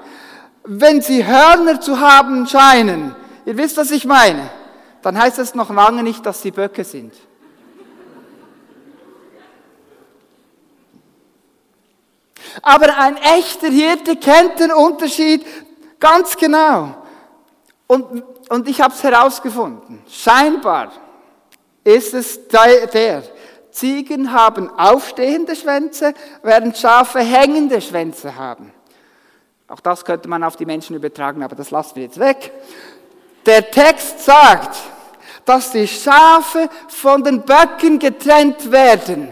Wenn 0.64 1.02
sie 1.02 1.26
Hörner 1.26 1.82
zu 1.82 2.00
haben 2.00 2.46
scheinen, 2.48 3.16
ihr 3.46 3.58
wisst, 3.58 3.78
was 3.78 3.92
ich 3.92 4.06
meine, 4.06 4.50
dann 5.02 5.18
heißt 5.18 5.38
das 5.38 5.56
noch 5.56 5.70
lange 5.70 6.04
nicht, 6.04 6.26
dass 6.26 6.42
sie 6.42 6.52
Böcke 6.52 6.84
sind. 6.84 7.14
Aber 12.62 12.98
ein 12.98 13.18
echter 13.18 13.68
Hirte 13.68 14.16
kennt 14.16 14.60
den 14.60 14.72
Unterschied 14.72 15.46
ganz 16.00 16.36
genau. 16.38 16.96
Und, 17.88 18.24
und 18.50 18.68
ich 18.68 18.82
habe 18.82 18.94
es 18.94 19.04
herausgefunden. 19.04 20.02
Scheinbar 20.10 20.92
ist 21.84 22.14
es 22.14 22.48
der, 22.48 23.24
Ziegen 23.78 24.34
haben 24.34 24.72
aufstehende 24.72 25.56
Schwänze, 25.56 26.16
während 26.42 26.78
Schafe 26.78 27.20
hängende 27.20 27.80
Schwänze 27.80 28.36
haben. 28.36 28.72
Auch 29.68 29.82
das 29.82 30.04
könnte 30.04 30.28
man 30.28 30.44
auf 30.44 30.56
die 30.56 30.66
Menschen 30.66 30.96
übertragen, 30.96 31.44
aber 31.44 31.56
das 31.56 31.70
lassen 31.70 31.96
wir 31.96 32.04
jetzt 32.04 32.20
weg. 32.20 32.52
Der 33.46 33.70
Text 33.70 34.26
sagt, 34.26 34.78
dass 35.46 35.72
die 35.72 35.88
Schafe 35.88 36.70
von 36.88 37.24
den 37.24 37.44
Böcken 37.44 38.00
getrennt 38.00 38.72
werden. 38.72 39.30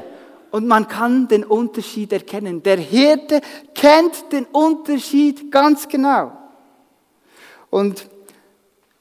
Und 0.51 0.67
man 0.67 0.87
kann 0.87 1.27
den 1.27 1.43
Unterschied 1.43 2.13
erkennen. 2.13 2.61
Der 2.61 2.77
Hirte 2.77 3.41
kennt 3.73 4.31
den 4.31 4.45
Unterschied 4.45 5.51
ganz 5.51 5.87
genau. 5.87 6.31
Und 7.71 8.07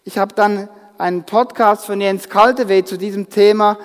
ich 0.04 0.16
habe 0.16 0.34
dann 0.34 0.70
einen 0.96 1.24
Podcast 1.24 1.84
von 1.84 2.00
Jens 2.00 2.30
Kaldewey 2.30 2.84
zu 2.84 2.96
diesem 2.96 3.28
Thema 3.28 3.76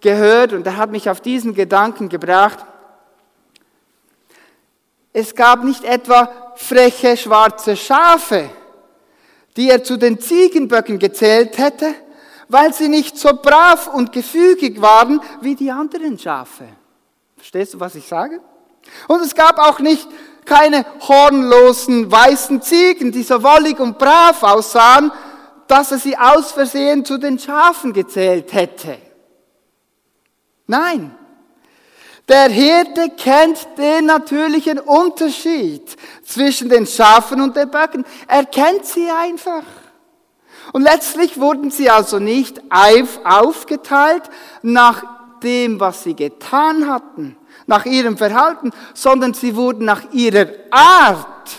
gehört 0.00 0.52
und 0.52 0.66
er 0.66 0.76
hat 0.76 0.90
mich 0.90 1.08
auf 1.10 1.20
diesen 1.20 1.54
Gedanken 1.54 2.08
gebracht. 2.08 2.58
Es 5.12 5.34
gab 5.34 5.64
nicht 5.64 5.84
etwa 5.84 6.52
freche 6.56 7.16
schwarze 7.16 7.76
Schafe, 7.76 8.48
die 9.56 9.70
er 9.70 9.82
zu 9.82 9.96
den 9.96 10.20
Ziegenböcken 10.20 10.98
gezählt 10.98 11.58
hätte, 11.58 11.94
weil 12.48 12.72
sie 12.72 12.88
nicht 12.88 13.18
so 13.18 13.30
brav 13.34 13.88
und 13.88 14.12
gefügig 14.12 14.80
waren 14.80 15.20
wie 15.40 15.54
die 15.54 15.70
anderen 15.70 16.18
Schafe. 16.18 16.64
Verstehst 17.36 17.74
du, 17.74 17.80
was 17.80 17.94
ich 17.94 18.06
sage? 18.06 18.40
Und 19.08 19.22
es 19.22 19.34
gab 19.34 19.58
auch 19.58 19.78
nicht 19.78 20.08
keine 20.44 20.84
hornlosen 21.06 22.10
weißen 22.10 22.62
Ziegen, 22.62 23.12
die 23.12 23.22
so 23.22 23.42
wollig 23.42 23.78
und 23.78 23.98
brav 23.98 24.42
aussahen, 24.42 25.12
dass 25.66 25.92
er 25.92 25.98
sie 25.98 26.16
aus 26.18 26.52
Versehen 26.52 27.04
zu 27.04 27.18
den 27.18 27.38
Schafen 27.38 27.92
gezählt 27.92 28.52
hätte. 28.52 28.98
Nein, 30.70 31.10
der 32.28 32.48
Hirte 32.48 33.10
kennt 33.16 33.66
den 33.76 34.06
natürlichen 34.06 34.78
Unterschied 34.78 35.96
zwischen 36.24 36.68
den 36.68 36.86
Schafen 36.86 37.40
und 37.40 37.56
den 37.56 37.68
Böcken. 37.68 38.04
Er 38.28 38.44
kennt 38.44 38.86
sie 38.86 39.10
einfach. 39.10 39.64
Und 40.72 40.82
letztlich 40.82 41.40
wurden 41.40 41.72
sie 41.72 41.90
also 41.90 42.20
nicht 42.20 42.62
aufgeteilt 42.70 44.22
nach 44.62 45.02
dem, 45.42 45.80
was 45.80 46.04
sie 46.04 46.14
getan 46.14 46.88
hatten, 46.88 47.36
nach 47.66 47.84
ihrem 47.84 48.16
Verhalten, 48.16 48.70
sondern 48.94 49.34
sie 49.34 49.56
wurden 49.56 49.84
nach 49.84 50.12
ihrer 50.12 50.46
Art 50.70 51.50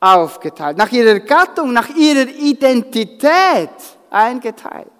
aufgeteilt, 0.00 0.76
nach 0.76 0.92
ihrer 0.92 1.20
Gattung, 1.20 1.72
nach 1.72 1.88
ihrer 1.96 2.28
Identität 2.28 3.70
eingeteilt. 4.10 4.97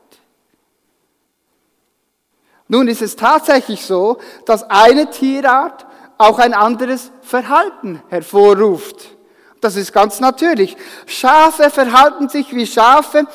Nun 2.68 2.86
ist 2.88 3.02
es 3.02 3.16
tatsächlich 3.16 3.84
so, 3.84 4.18
dass 4.44 4.68
eine 4.70 5.10
Tierart 5.10 5.86
auch 6.18 6.38
ein 6.38 6.52
anderes 6.52 7.10
Verhalten 7.22 8.02
hervorruft. 8.08 9.16
Das 9.60 9.76
ist 9.76 9.92
ganz 9.92 10.20
natürlich. 10.20 10.76
Schafe 11.06 11.70
verhalten 11.70 12.28
sich 12.28 12.54
wie 12.54 12.66
Schafe 12.66 13.26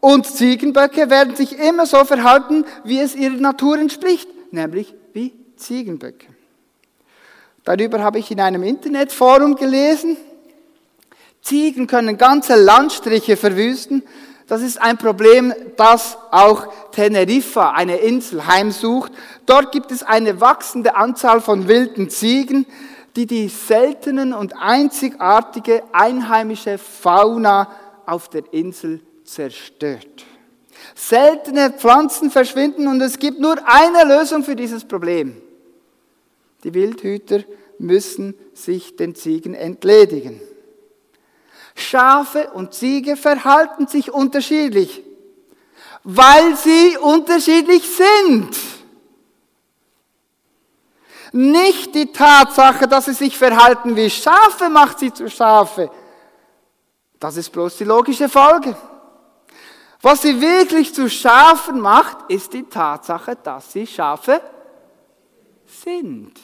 und 0.00 0.26
Ziegenböcke 0.26 1.08
werden 1.08 1.36
sich 1.36 1.58
immer 1.58 1.86
so 1.86 2.04
verhalten, 2.04 2.66
wie 2.82 3.00
es 3.00 3.14
ihrer 3.14 3.36
Natur 3.36 3.78
entspricht, 3.78 4.28
nämlich 4.52 4.94
wie 5.12 5.32
Ziegenböcke. 5.56 6.26
Darüber 7.64 8.00
habe 8.00 8.18
ich 8.18 8.30
in 8.30 8.40
einem 8.40 8.62
Internetforum 8.62 9.56
gelesen. 9.56 10.18
Ziegen 11.40 11.86
können 11.86 12.18
ganze 12.18 12.56
Landstriche 12.56 13.36
verwüsten. 13.36 14.02
Das 14.46 14.60
ist 14.60 14.80
ein 14.80 14.98
Problem, 14.98 15.54
das 15.76 16.18
auch 16.30 16.66
Teneriffa, 16.92 17.70
eine 17.70 17.96
Insel, 17.96 18.46
heimsucht. 18.46 19.10
Dort 19.46 19.72
gibt 19.72 19.90
es 19.90 20.02
eine 20.02 20.40
wachsende 20.40 20.96
Anzahl 20.96 21.40
von 21.40 21.66
wilden 21.66 22.10
Ziegen, 22.10 22.66
die 23.16 23.26
die 23.26 23.48
seltenen 23.48 24.34
und 24.34 24.54
einzigartige 24.58 25.82
einheimische 25.92 26.78
Fauna 26.78 27.70
auf 28.06 28.28
der 28.28 28.52
Insel 28.52 29.00
zerstört. 29.24 30.26
Seltene 30.94 31.70
Pflanzen 31.70 32.30
verschwinden 32.30 32.88
und 32.88 33.00
es 33.00 33.18
gibt 33.18 33.40
nur 33.40 33.56
eine 33.64 34.04
Lösung 34.04 34.42
für 34.42 34.56
dieses 34.56 34.84
Problem. 34.84 35.40
Die 36.64 36.74
Wildhüter 36.74 37.44
müssen 37.78 38.34
sich 38.52 38.96
den 38.96 39.14
Ziegen 39.14 39.54
entledigen. 39.54 40.40
Schafe 41.74 42.50
und 42.52 42.72
Ziege 42.72 43.16
verhalten 43.16 43.86
sich 43.86 44.12
unterschiedlich, 44.12 45.02
weil 46.04 46.56
sie 46.56 46.96
unterschiedlich 46.98 47.84
sind. 47.88 48.56
Nicht 51.32 51.94
die 51.96 52.12
Tatsache, 52.12 52.86
dass 52.86 53.06
sie 53.06 53.12
sich 53.12 53.36
verhalten 53.36 53.96
wie 53.96 54.08
Schafe, 54.08 54.68
macht 54.68 55.00
sie 55.00 55.12
zu 55.12 55.28
Schafe. 55.28 55.90
Das 57.18 57.36
ist 57.36 57.50
bloß 57.50 57.76
die 57.78 57.84
logische 57.84 58.28
Folge. 58.28 58.76
Was 60.00 60.22
sie 60.22 60.40
wirklich 60.40 60.94
zu 60.94 61.08
Schafen 61.08 61.80
macht, 61.80 62.30
ist 62.30 62.52
die 62.52 62.64
Tatsache, 62.64 63.36
dass 63.36 63.72
sie 63.72 63.86
Schafe 63.86 64.40
sind. 65.66 66.38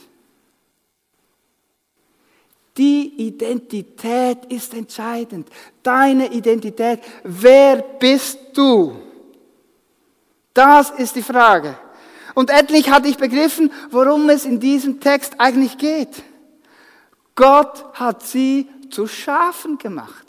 Die 2.81 3.13
Identität 3.27 4.47
ist 4.49 4.73
entscheidend. 4.73 5.47
Deine 5.83 6.33
Identität. 6.33 7.01
Wer 7.23 7.77
bist 7.77 8.39
du? 8.55 8.97
Das 10.55 10.89
ist 10.89 11.15
die 11.15 11.23
Frage. 11.23 11.77
Und 12.35 12.49
endlich 12.49 12.91
hatte 12.91 13.09
ich 13.09 13.19
begriffen, 13.19 13.71
worum 13.91 14.31
es 14.31 14.47
in 14.47 14.61
diesem 14.61 14.99
Text 14.99 15.35
eigentlich 15.37 15.77
geht. 15.77 16.23
Gott 17.35 17.85
hat 17.93 18.23
sie 18.23 18.67
zu 18.89 19.07
Schafen 19.07 19.77
gemacht. 19.77 20.25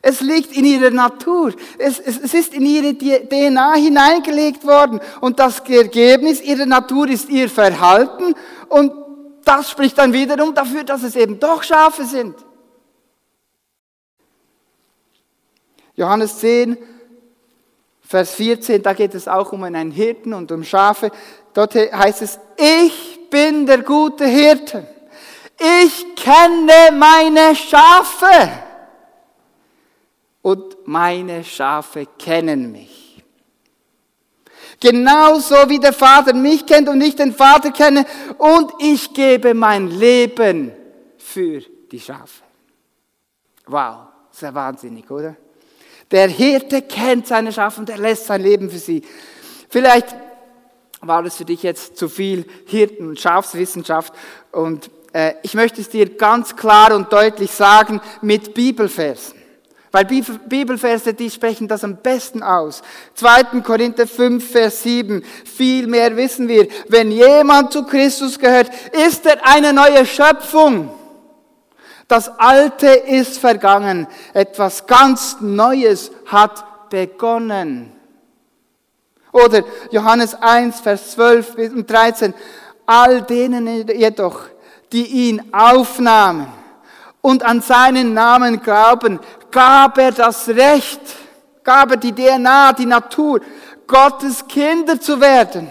Es 0.00 0.22
liegt 0.22 0.56
in 0.56 0.64
ihrer 0.64 0.90
Natur. 0.90 1.52
Es, 1.76 1.98
es, 1.98 2.18
es 2.20 2.32
ist 2.32 2.54
in 2.54 2.64
ihre 2.64 2.94
DNA 2.94 3.74
hineingelegt 3.74 4.64
worden. 4.64 5.00
Und 5.20 5.38
das 5.40 5.60
Ergebnis 5.60 6.40
ihrer 6.40 6.64
Natur 6.64 7.06
ist 7.10 7.28
ihr 7.28 7.50
Verhalten. 7.50 8.34
Und 8.70 9.05
das 9.46 9.70
spricht 9.70 9.96
dann 9.96 10.12
wiederum 10.12 10.54
dafür, 10.54 10.82
dass 10.82 11.04
es 11.04 11.14
eben 11.14 11.38
doch 11.38 11.62
Schafe 11.62 12.04
sind. 12.04 12.34
Johannes 15.94 16.38
10, 16.40 16.76
Vers 18.02 18.34
14, 18.34 18.82
da 18.82 18.92
geht 18.92 19.14
es 19.14 19.28
auch 19.28 19.52
um 19.52 19.62
einen 19.62 19.90
Hirten 19.92 20.34
und 20.34 20.50
um 20.50 20.64
Schafe. 20.64 21.10
Dort 21.54 21.74
heißt 21.74 22.22
es, 22.22 22.38
ich 22.56 23.30
bin 23.30 23.66
der 23.66 23.82
gute 23.82 24.26
Hirte. 24.26 24.86
Ich 25.58 26.14
kenne 26.16 26.96
meine 26.98 27.54
Schafe. 27.54 28.50
Und 30.42 30.86
meine 30.86 31.44
Schafe 31.44 32.06
kennen 32.18 32.72
mich. 32.72 33.05
Genauso 34.80 35.54
wie 35.68 35.78
der 35.78 35.92
Vater 35.92 36.34
mich 36.34 36.66
kennt 36.66 36.88
und 36.88 37.00
ich 37.00 37.16
den 37.16 37.32
Vater 37.32 37.70
kenne. 37.70 38.04
Und 38.38 38.72
ich 38.78 39.14
gebe 39.14 39.54
mein 39.54 39.88
Leben 39.88 40.72
für 41.16 41.62
die 41.90 42.00
Schafe. 42.00 42.42
Wow, 43.66 44.08
sehr 44.30 44.54
wahnsinnig, 44.54 45.10
oder? 45.10 45.36
Der 46.10 46.28
Hirte 46.28 46.82
kennt 46.82 47.26
seine 47.26 47.52
Schafe 47.52 47.80
und 47.80 47.90
er 47.90 47.98
lässt 47.98 48.26
sein 48.26 48.42
Leben 48.42 48.70
für 48.70 48.78
sie. 48.78 49.02
Vielleicht 49.68 50.14
war 51.00 51.24
es 51.24 51.36
für 51.36 51.44
dich 51.44 51.62
jetzt 51.62 51.96
zu 51.96 52.08
viel 52.08 52.44
Hirten- 52.66 53.08
und 53.08 53.20
Schafswissenschaft 53.20 54.14
und 54.52 54.90
äh, 55.12 55.34
ich 55.42 55.54
möchte 55.54 55.80
es 55.80 55.88
dir 55.88 56.16
ganz 56.16 56.54
klar 56.56 56.94
und 56.94 57.12
deutlich 57.12 57.50
sagen 57.50 58.00
mit 58.22 58.54
Bibelversen. 58.54 59.34
Weil 59.96 60.04
Bibelverse, 60.04 61.14
die 61.14 61.30
sprechen 61.30 61.68
das 61.68 61.82
am 61.82 61.96
besten 61.96 62.42
aus. 62.42 62.82
2. 63.14 63.62
Korinther 63.62 64.06
5, 64.06 64.46
Vers 64.52 64.82
7. 64.82 65.24
Vielmehr 65.46 66.14
wissen 66.18 66.48
wir, 66.48 66.68
wenn 66.88 67.10
jemand 67.10 67.72
zu 67.72 67.82
Christus 67.82 68.38
gehört, 68.38 68.68
ist 68.92 69.24
er 69.24 69.38
eine 69.46 69.72
neue 69.72 70.04
Schöpfung. 70.04 70.90
Das 72.08 72.28
Alte 72.38 72.88
ist 72.88 73.38
vergangen. 73.38 74.06
Etwas 74.34 74.86
ganz 74.86 75.38
Neues 75.40 76.10
hat 76.26 76.90
begonnen. 76.90 77.90
Oder 79.32 79.64
Johannes 79.92 80.34
1, 80.34 80.80
Vers 80.80 81.12
12 81.12 81.54
und 81.74 81.90
13. 81.90 82.34
All 82.84 83.22
denen 83.22 83.88
jedoch, 83.88 84.40
die 84.92 85.06
ihn 85.06 85.54
aufnahmen 85.54 86.65
und 87.26 87.44
an 87.44 87.60
seinen 87.60 88.14
Namen 88.14 88.62
glauben, 88.62 89.18
gab 89.50 89.98
er 89.98 90.12
das 90.12 90.48
Recht, 90.48 91.00
gab 91.64 91.90
er 91.90 91.96
die 91.96 92.12
DNA, 92.12 92.72
die 92.74 92.86
Natur, 92.86 93.40
Gottes 93.84 94.46
Kinder 94.46 95.00
zu 95.00 95.20
werden. 95.20 95.66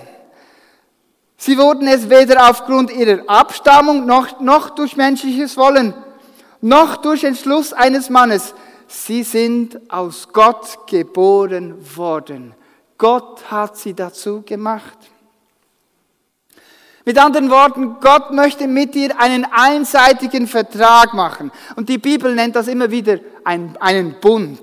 Sie 1.37 1.57
wurden 1.57 1.87
es 1.87 2.09
weder 2.09 2.49
aufgrund 2.49 2.91
ihrer 2.91 3.21
Abstammung 3.29 4.05
noch, 4.05 4.41
noch 4.41 4.71
durch 4.71 4.97
menschliches 4.97 5.55
Wollen, 5.55 5.93
noch 6.59 6.97
durch 6.97 7.23
Entschluss 7.23 7.71
eines 7.71 8.09
Mannes. 8.09 8.53
Sie 8.87 9.23
sind 9.23 9.79
aus 9.89 10.27
Gott 10.33 10.85
geboren 10.87 11.75
worden. 11.95 12.53
Gott 12.97 13.49
hat 13.49 13.77
sie 13.77 13.93
dazu 13.93 14.41
gemacht. 14.41 14.97
Mit 17.07 17.19
anderen 17.19 17.51
Worten, 17.51 17.97
Gott 18.01 18.31
möchte 18.31 18.67
mit 18.67 18.95
dir 18.95 19.19
einen 19.19 19.45
einseitigen 19.45 20.47
Vertrag 20.47 21.13
machen. 21.13 21.51
Und 21.75 21.87
die 21.87 21.99
Bibel 21.99 22.33
nennt 22.33 22.55
das 22.55 22.67
immer 22.67 22.89
wieder 22.89 23.19
ein, 23.43 23.77
einen 23.79 24.19
Bund. 24.19 24.59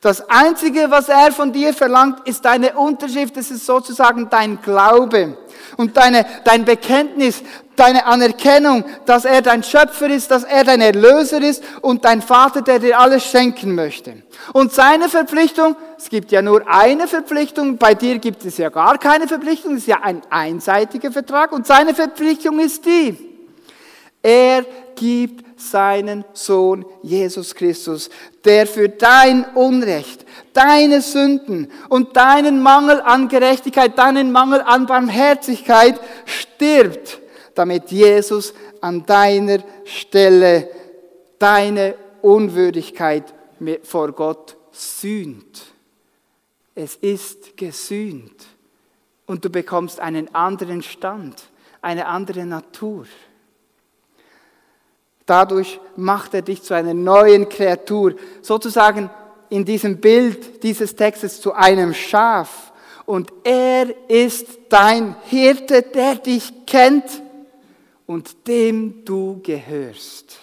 Das 0.00 0.28
Einzige, 0.28 0.90
was 0.90 1.08
er 1.08 1.32
von 1.32 1.52
dir 1.52 1.72
verlangt, 1.72 2.26
ist 2.28 2.44
deine 2.44 2.76
Unterschrift. 2.76 3.36
Das 3.36 3.50
ist 3.50 3.64
sozusagen 3.64 4.28
dein 4.28 4.60
Glaube 4.60 5.38
und 5.76 5.96
deine, 5.96 6.26
dein 6.44 6.64
Bekenntnis, 6.64 7.42
deine 7.76 8.06
Anerkennung, 8.06 8.84
dass 9.04 9.24
er 9.24 9.42
dein 9.42 9.62
Schöpfer 9.62 10.08
ist, 10.08 10.30
dass 10.30 10.44
er 10.44 10.64
dein 10.64 10.80
Erlöser 10.80 11.42
ist 11.42 11.62
und 11.82 12.04
dein 12.04 12.22
Vater, 12.22 12.62
der 12.62 12.78
dir 12.78 12.98
alles 12.98 13.24
schenken 13.24 13.74
möchte. 13.74 14.22
Und 14.52 14.72
seine 14.72 15.08
Verpflichtung, 15.08 15.76
es 15.98 16.08
gibt 16.08 16.32
ja 16.32 16.42
nur 16.42 16.62
eine 16.66 17.06
Verpflichtung, 17.06 17.76
bei 17.78 17.94
dir 17.94 18.18
gibt 18.18 18.44
es 18.44 18.58
ja 18.58 18.70
gar 18.70 18.98
keine 18.98 19.28
Verpflichtung, 19.28 19.74
es 19.74 19.80
ist 19.80 19.88
ja 19.88 20.02
ein 20.02 20.22
einseitiger 20.30 21.12
Vertrag 21.12 21.52
und 21.52 21.66
seine 21.66 21.94
Verpflichtung 21.94 22.58
ist 22.60 22.84
die, 22.86 23.16
er 24.22 24.64
gibt 24.96 25.45
seinen 25.56 26.24
Sohn 26.32 26.84
Jesus 27.02 27.54
Christus, 27.54 28.10
der 28.44 28.66
für 28.66 28.88
dein 28.88 29.44
Unrecht, 29.54 30.24
deine 30.52 31.00
Sünden 31.00 31.70
und 31.88 32.16
deinen 32.16 32.62
Mangel 32.62 33.00
an 33.00 33.28
Gerechtigkeit, 33.28 33.98
deinen 33.98 34.32
Mangel 34.32 34.60
an 34.60 34.86
Barmherzigkeit 34.86 36.00
stirbt, 36.24 37.20
damit 37.54 37.90
Jesus 37.90 38.54
an 38.80 39.04
deiner 39.06 39.58
Stelle 39.84 40.68
deine 41.38 41.94
Unwürdigkeit 42.22 43.34
vor 43.82 44.12
Gott 44.12 44.56
sühnt. 44.72 45.66
Es 46.74 46.96
ist 46.96 47.56
gesühnt 47.56 48.46
und 49.26 49.44
du 49.44 49.50
bekommst 49.50 50.00
einen 50.00 50.34
anderen 50.34 50.82
Stand, 50.82 51.44
eine 51.80 52.06
andere 52.06 52.44
Natur. 52.44 53.06
Dadurch 55.26 55.80
macht 55.96 56.34
er 56.34 56.42
dich 56.42 56.62
zu 56.62 56.72
einer 56.72 56.94
neuen 56.94 57.48
Kreatur, 57.48 58.14
sozusagen 58.42 59.10
in 59.48 59.64
diesem 59.64 60.00
Bild 60.00 60.62
dieses 60.62 60.94
Textes 60.94 61.40
zu 61.40 61.52
einem 61.52 61.92
Schaf. 61.92 62.72
Und 63.04 63.32
er 63.44 64.08
ist 64.08 64.46
dein 64.68 65.16
Hirte, 65.24 65.82
der 65.82 66.16
dich 66.16 66.52
kennt 66.66 67.22
und 68.06 68.46
dem 68.46 69.04
du 69.04 69.40
gehörst. 69.42 70.38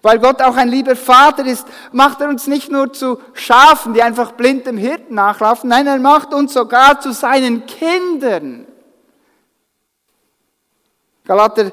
Weil 0.00 0.18
Gott 0.18 0.42
auch 0.42 0.56
ein 0.56 0.68
lieber 0.68 0.96
Vater 0.96 1.46
ist, 1.46 1.66
macht 1.92 2.20
er 2.20 2.28
uns 2.28 2.46
nicht 2.46 2.70
nur 2.70 2.92
zu 2.92 3.18
Schafen, 3.32 3.94
die 3.94 4.02
einfach 4.02 4.32
blind 4.32 4.66
dem 4.66 4.76
Hirten 4.76 5.14
nachlaufen, 5.14 5.70
nein, 5.70 5.86
er 5.86 5.98
macht 5.98 6.34
uns 6.34 6.52
sogar 6.52 7.00
zu 7.00 7.12
seinen 7.12 7.64
Kindern. 7.64 8.66
Galater 11.24 11.72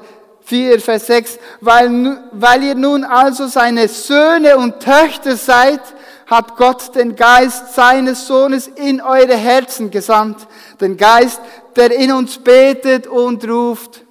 4, 0.52 0.80
Vers 0.80 1.06
6, 1.06 1.38
weil, 1.62 2.28
weil 2.32 2.62
ihr 2.62 2.74
nun 2.74 3.04
also 3.04 3.46
seine 3.46 3.88
Söhne 3.88 4.58
und 4.58 4.80
Töchter 4.80 5.34
seid, 5.34 5.80
hat 6.26 6.58
Gott 6.58 6.94
den 6.94 7.16
Geist 7.16 7.72
seines 7.74 8.26
Sohnes 8.26 8.66
in 8.66 9.00
eure 9.00 9.34
Herzen 9.34 9.90
gesandt. 9.90 10.46
Den 10.78 10.98
Geist, 10.98 11.40
der 11.74 11.90
in 11.92 12.12
uns 12.12 12.36
betet 12.36 13.06
und 13.06 13.48
ruft, 13.48 14.04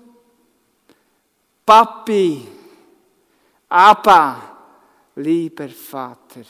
Papi, 1.63 2.47
Abba, 3.69 4.41
lieber 5.17 5.69
Vater. 5.69 6.41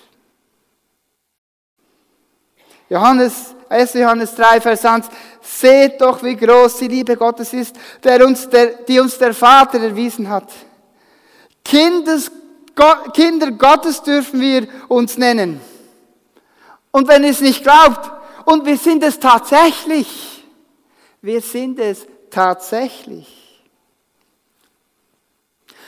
Johannes, 2.88 3.56
1. 3.72 3.94
Johannes 3.94 4.36
3, 4.36 4.60
Vers 4.60 4.84
1. 4.84 5.08
Seht 5.42 6.02
doch, 6.02 6.22
wie 6.22 6.36
groß 6.36 6.78
die 6.78 6.90
Liebe 6.90 7.16
Gottes 7.16 7.54
ist, 7.54 7.76
der 8.04 8.26
uns 8.26 8.50
der, 8.50 8.84
die 8.84 9.00
uns 9.00 9.18
der 9.18 9.34
Vater 9.34 9.80
erwiesen 9.80 10.30
hat. 10.30 10.52
Kindes, 11.64 12.30
Kinder 13.14 13.52
Gottes 13.52 14.04
dürfen 14.04 14.42
wir 14.42 14.68
uns 14.90 15.18
nennen. 15.18 15.62
Und 16.92 17.08
wenn 17.08 17.24
ihr 17.24 17.32
es 17.32 17.40
nicht 17.40 17.64
glaubt, 17.64 18.12
und 18.46 18.66
wir 18.66 18.78
sind 18.78 19.04
es 19.04 19.20
tatsächlich, 19.20 20.44
wir 21.22 21.42
sind 21.42 21.80
es 21.80 22.06
tatsächlich. 22.30 23.62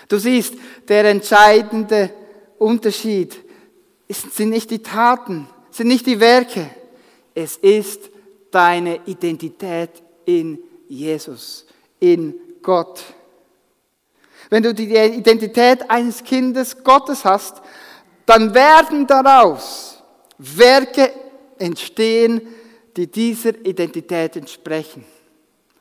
Du 0.08 0.17
siehst, 0.19 0.54
der 0.88 1.06
entscheidende 1.06 2.13
Unterschied 2.60 3.36
sind 4.08 4.52
nicht 4.52 4.69
die 4.69 4.82
Taten, 4.82 5.50
sind 5.72 5.88
nicht 5.88 6.06
die 6.06 6.19
Werke, 6.19 6.69
es 7.34 7.58
ist 7.58 8.10
deine 8.52 9.00
Identität 9.06 9.89
in 10.26 10.60
Jesus, 10.88 11.65
in 12.00 12.36
Gott. 12.62 13.04
Wenn 14.50 14.63
du 14.63 14.74
die 14.74 14.96
Identität 14.96 15.89
eines 15.89 16.24
Kindes 16.24 16.84
Gottes 16.84 17.26
hast, 17.26 17.62
dann 18.26 18.54
werden 18.54 19.08
daraus 19.08 20.04
Werke 20.38 21.12
entstehen, 21.58 22.41
die 22.96 23.08
dieser 23.08 23.56
Identität 23.65 24.36
entsprechen, 24.36 25.04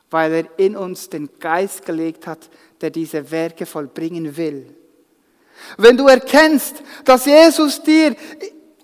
weil 0.09 0.33
er 0.33 0.45
in 0.57 0.75
uns 0.75 1.09
den 1.09 1.29
Geist 1.39 1.85
gelegt 1.85 2.25
hat, 2.25 2.49
der 2.81 2.89
diese 2.89 3.29
Werke 3.29 3.65
vollbringen 3.65 4.35
will. 4.35 4.75
Wenn 5.77 5.95
du 5.95 6.07
erkennst, 6.07 6.81
dass 7.05 7.25
Jesus 7.25 7.81
dir 7.83 8.15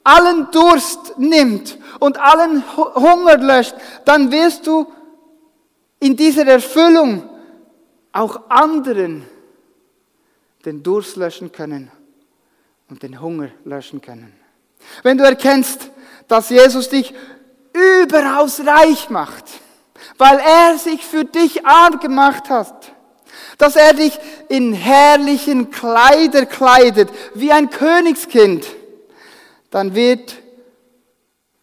allen 0.09 0.49
Durst 0.51 1.17
nimmt 1.17 1.77
und 1.99 2.17
allen 2.17 2.63
Hunger 2.75 3.37
löscht, 3.37 3.75
dann 4.05 4.31
wirst 4.31 4.65
du 4.65 4.91
in 5.99 6.15
dieser 6.15 6.47
Erfüllung 6.47 7.29
auch 8.11 8.49
anderen 8.49 9.25
den 10.65 10.83
Durst 10.83 11.15
löschen 11.15 11.51
können 11.51 11.91
und 12.89 13.03
den 13.03 13.21
Hunger 13.21 13.49
löschen 13.65 14.01
können. 14.01 14.33
Wenn 15.03 15.17
du 15.17 15.23
erkennst, 15.23 15.91
dass 16.27 16.49
Jesus 16.49 16.89
dich 16.89 17.13
überaus 17.73 18.61
reich 18.65 19.09
macht, 19.09 19.45
weil 20.17 20.39
er 20.39 20.77
sich 20.77 21.05
für 21.05 21.25
dich 21.25 21.65
arm 21.65 21.99
gemacht 21.99 22.49
hat, 22.49 22.93
dass 23.57 23.75
er 23.75 23.93
dich 23.93 24.17
in 24.47 24.73
herrlichen 24.73 25.69
Kleider 25.69 26.45
kleidet, 26.45 27.09
wie 27.35 27.51
ein 27.51 27.69
Königskind, 27.69 28.65
dann 29.69 29.95
wird 29.95 30.37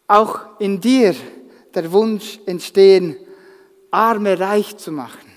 auch 0.06 0.40
in 0.58 0.80
dir 0.80 1.14
der 1.74 1.92
Wunsch 1.92 2.38
entstehen, 2.46 3.16
Arme 3.90 4.38
reich 4.38 4.76
zu 4.76 4.92
machen 4.92 5.30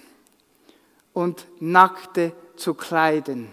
und 1.13 1.45
Nackte 1.60 2.34
zu 2.55 2.73
kleiden. 2.73 3.49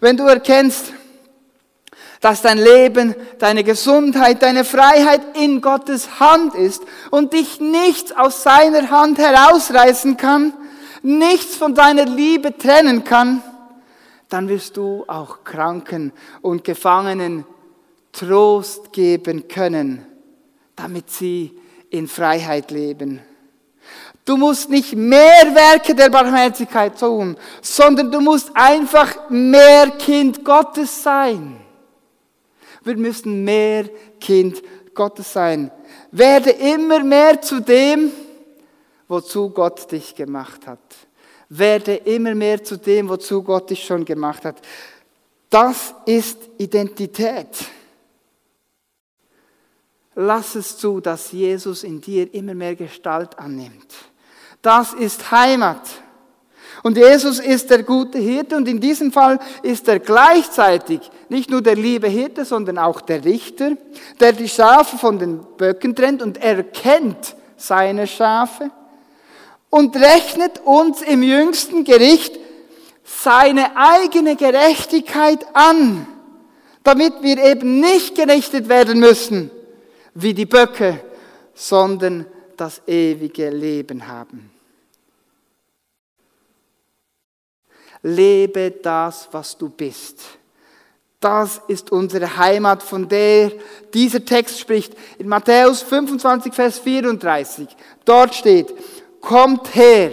Wenn 0.00 0.16
du 0.16 0.24
erkennst, 0.24 0.92
dass 2.20 2.42
dein 2.42 2.58
Leben, 2.58 3.14
deine 3.38 3.62
Gesundheit, 3.62 4.42
deine 4.42 4.64
Freiheit 4.64 5.36
in 5.36 5.60
Gottes 5.60 6.18
Hand 6.18 6.54
ist 6.54 6.82
und 7.10 7.32
dich 7.32 7.60
nichts 7.60 8.10
aus 8.12 8.42
seiner 8.42 8.90
Hand 8.90 9.18
herausreißen 9.18 10.16
kann, 10.16 10.52
nichts 11.02 11.54
von 11.54 11.74
deiner 11.74 12.06
Liebe 12.06 12.56
trennen 12.56 13.04
kann, 13.04 13.42
dann 14.28 14.48
wirst 14.48 14.76
du 14.76 15.04
auch 15.06 15.44
Kranken 15.44 16.12
und 16.42 16.64
Gefangenen 16.64 17.46
Trost 18.18 18.92
geben 18.92 19.46
können, 19.46 20.04
damit 20.74 21.08
sie 21.08 21.56
in 21.90 22.08
Freiheit 22.08 22.72
leben. 22.72 23.20
Du 24.24 24.36
musst 24.36 24.68
nicht 24.68 24.94
mehr 24.96 25.54
Werke 25.54 25.94
der 25.94 26.10
Barmherzigkeit 26.10 26.98
tun, 26.98 27.36
sondern 27.62 28.10
du 28.10 28.20
musst 28.20 28.50
einfach 28.54 29.30
mehr 29.30 29.90
Kind 29.92 30.44
Gottes 30.44 31.02
sein. 31.02 31.60
Wir 32.82 32.96
müssen 32.96 33.44
mehr 33.44 33.88
Kind 34.20 34.62
Gottes 34.94 35.32
sein. 35.32 35.70
Werde 36.10 36.50
immer 36.50 37.04
mehr 37.04 37.40
zu 37.40 37.60
dem, 37.60 38.10
wozu 39.06 39.48
Gott 39.50 39.90
dich 39.92 40.14
gemacht 40.14 40.66
hat. 40.66 40.80
Werde 41.48 41.94
immer 41.94 42.34
mehr 42.34 42.62
zu 42.62 42.76
dem, 42.76 43.08
wozu 43.08 43.42
Gott 43.42 43.70
dich 43.70 43.84
schon 43.84 44.04
gemacht 44.04 44.44
hat. 44.44 44.60
Das 45.48 45.94
ist 46.04 46.36
Identität. 46.58 47.46
Lass 50.20 50.56
es 50.56 50.76
zu, 50.76 51.00
dass 51.00 51.30
Jesus 51.30 51.84
in 51.84 52.00
dir 52.00 52.34
immer 52.34 52.52
mehr 52.52 52.74
Gestalt 52.74 53.38
annimmt. 53.38 53.94
Das 54.60 54.92
ist 54.92 55.30
Heimat. 55.30 55.82
Und 56.82 56.96
Jesus 56.96 57.38
ist 57.38 57.70
der 57.70 57.84
gute 57.84 58.18
Hirte 58.18 58.56
und 58.56 58.66
in 58.66 58.80
diesem 58.80 59.12
Fall 59.12 59.38
ist 59.62 59.86
er 59.86 60.00
gleichzeitig 60.00 61.08
nicht 61.28 61.50
nur 61.50 61.62
der 61.62 61.76
liebe 61.76 62.08
Hirte, 62.08 62.44
sondern 62.44 62.78
auch 62.78 63.00
der 63.00 63.24
Richter, 63.24 63.76
der 64.18 64.32
die 64.32 64.48
Schafe 64.48 64.98
von 64.98 65.20
den 65.20 65.38
Böcken 65.56 65.94
trennt 65.94 66.20
und 66.20 66.42
erkennt 66.42 67.36
seine 67.56 68.08
Schafe 68.08 68.72
und 69.70 69.94
rechnet 69.94 70.62
uns 70.64 71.00
im 71.00 71.22
jüngsten 71.22 71.84
Gericht 71.84 72.36
seine 73.04 73.76
eigene 73.76 74.34
Gerechtigkeit 74.34 75.46
an, 75.52 76.08
damit 76.82 77.22
wir 77.22 77.38
eben 77.38 77.78
nicht 77.78 78.16
gerichtet 78.16 78.68
werden 78.68 78.98
müssen 78.98 79.52
wie 80.22 80.34
die 80.34 80.46
Böcke, 80.46 81.00
sondern 81.54 82.26
das 82.56 82.82
ewige 82.86 83.50
Leben 83.50 84.06
haben. 84.06 84.50
Lebe 88.02 88.72
das, 88.82 89.28
was 89.30 89.56
du 89.56 89.68
bist. 89.68 90.20
Das 91.20 91.60
ist 91.66 91.90
unsere 91.90 92.36
Heimat, 92.36 92.82
von 92.82 93.08
der 93.08 93.52
dieser 93.92 94.24
Text 94.24 94.60
spricht. 94.60 94.94
In 95.18 95.28
Matthäus 95.28 95.82
25, 95.82 96.54
Vers 96.54 96.78
34. 96.78 97.68
Dort 98.04 98.34
steht, 98.34 98.72
kommt 99.20 99.74
her. 99.74 100.12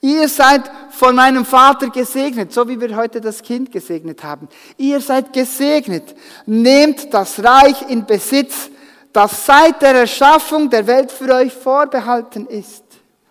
Ihr 0.00 0.28
seid 0.28 0.70
von 0.98 1.14
meinem 1.14 1.44
Vater 1.44 1.90
gesegnet, 1.90 2.52
so 2.52 2.68
wie 2.68 2.80
wir 2.80 2.96
heute 2.96 3.20
das 3.20 3.40
Kind 3.40 3.70
gesegnet 3.70 4.24
haben. 4.24 4.48
Ihr 4.76 5.00
seid 5.00 5.32
gesegnet. 5.32 6.14
Nehmt 6.44 7.14
das 7.14 7.42
Reich 7.42 7.88
in 7.88 8.04
Besitz, 8.04 8.68
das 9.12 9.46
seit 9.46 9.80
der 9.80 9.94
Erschaffung 9.94 10.68
der 10.68 10.86
Welt 10.86 11.12
für 11.12 11.32
euch 11.32 11.52
vorbehalten 11.52 12.46
ist, 12.46 12.84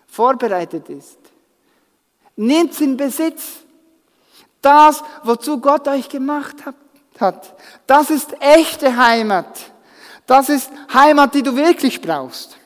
vorbereitet 0.06 0.88
ist. 0.88 1.18
Nehmt 2.36 2.72
es 2.72 2.80
in 2.80 2.96
Besitz. 2.96 3.42
Das, 4.62 5.04
wozu 5.22 5.60
Gott 5.60 5.86
euch 5.88 6.08
gemacht 6.08 6.56
hat. 7.20 7.54
Das 7.86 8.10
ist 8.10 8.34
echte 8.40 8.96
Heimat. 8.96 9.46
Das 10.26 10.48
ist 10.48 10.70
Heimat, 10.92 11.34
die 11.34 11.42
du 11.42 11.54
wirklich 11.54 12.00
brauchst. 12.00 12.57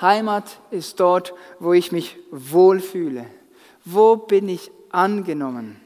Heimat 0.00 0.44
ist 0.70 0.98
dort, 1.00 1.34
wo 1.58 1.72
ich 1.72 1.92
mich 1.92 2.16
wohlfühle. 2.30 3.26
Wo 3.84 4.16
bin 4.16 4.48
ich 4.48 4.70
angenommen? 4.90 5.80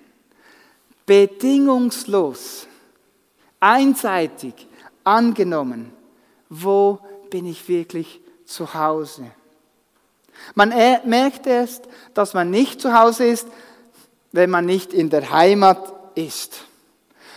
Bedingungslos, 1.06 2.66
einseitig 3.60 4.68
angenommen. 5.02 5.92
Wo 6.48 6.98
bin 7.30 7.46
ich 7.46 7.68
wirklich 7.68 8.20
zu 8.44 8.74
Hause? 8.74 9.30
Man 10.54 10.70
merkt 11.04 11.46
erst, 11.46 11.88
dass 12.14 12.34
man 12.34 12.50
nicht 12.50 12.80
zu 12.80 12.98
Hause 12.98 13.26
ist, 13.26 13.48
wenn 14.32 14.50
man 14.50 14.66
nicht 14.66 14.92
in 14.92 15.10
der 15.10 15.30
Heimat 15.30 15.92
ist. 16.14 16.64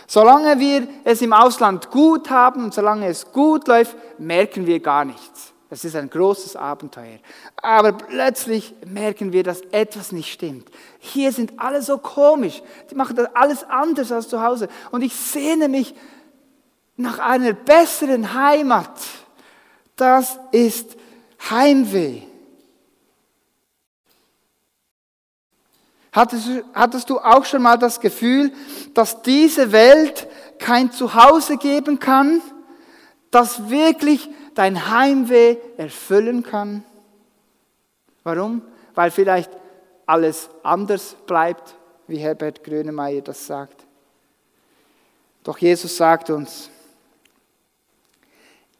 Solange 0.06 0.58
wir 0.58 0.88
es 1.04 1.20
im 1.20 1.32
Ausland 1.32 1.90
gut 1.90 2.30
haben 2.30 2.72
solange 2.72 3.06
es 3.08 3.30
gut 3.32 3.68
läuft, 3.68 3.96
merken 4.18 4.66
wir 4.66 4.80
gar 4.80 5.04
nichts. 5.04 5.52
Das 5.70 5.84
ist 5.84 5.96
ein 5.96 6.08
großes 6.08 6.56
Abenteuer. 6.56 7.18
Aber 7.56 7.92
plötzlich 7.92 8.74
merken 8.86 9.32
wir, 9.32 9.42
dass 9.42 9.60
etwas 9.70 10.12
nicht 10.12 10.32
stimmt. 10.32 10.70
Hier 10.98 11.30
sind 11.30 11.58
alle 11.58 11.82
so 11.82 11.98
komisch. 11.98 12.62
Die 12.90 12.94
machen 12.94 13.16
das 13.16 13.28
alles 13.34 13.64
anders 13.64 14.10
als 14.10 14.28
zu 14.28 14.42
Hause. 14.42 14.68
Und 14.90 15.02
ich 15.02 15.14
sehne 15.14 15.68
mich 15.68 15.94
nach 16.96 17.18
einer 17.18 17.52
besseren 17.52 18.32
Heimat. 18.32 18.98
Das 19.94 20.38
ist 20.52 20.96
Heimweh. 21.50 22.22
Hattest, 26.12 26.48
hattest 26.72 27.10
du 27.10 27.18
auch 27.18 27.44
schon 27.44 27.62
mal 27.62 27.76
das 27.76 28.00
Gefühl, 28.00 28.52
dass 28.94 29.22
diese 29.22 29.70
Welt 29.70 30.26
kein 30.58 30.90
Zuhause 30.90 31.58
geben 31.58 32.00
kann, 32.00 32.40
das 33.30 33.68
wirklich 33.68 34.28
dein 34.58 34.90
Heimweh 34.90 35.56
erfüllen 35.76 36.42
kann? 36.42 36.82
Warum? 38.24 38.62
Weil 38.94 39.12
vielleicht 39.12 39.50
alles 40.04 40.50
anders 40.64 41.14
bleibt, 41.26 41.76
wie 42.08 42.18
Herbert 42.18 42.64
Grönemeyer 42.64 43.20
das 43.20 43.46
sagt. 43.46 43.84
Doch 45.44 45.58
Jesus 45.58 45.96
sagt 45.96 46.30
uns, 46.30 46.70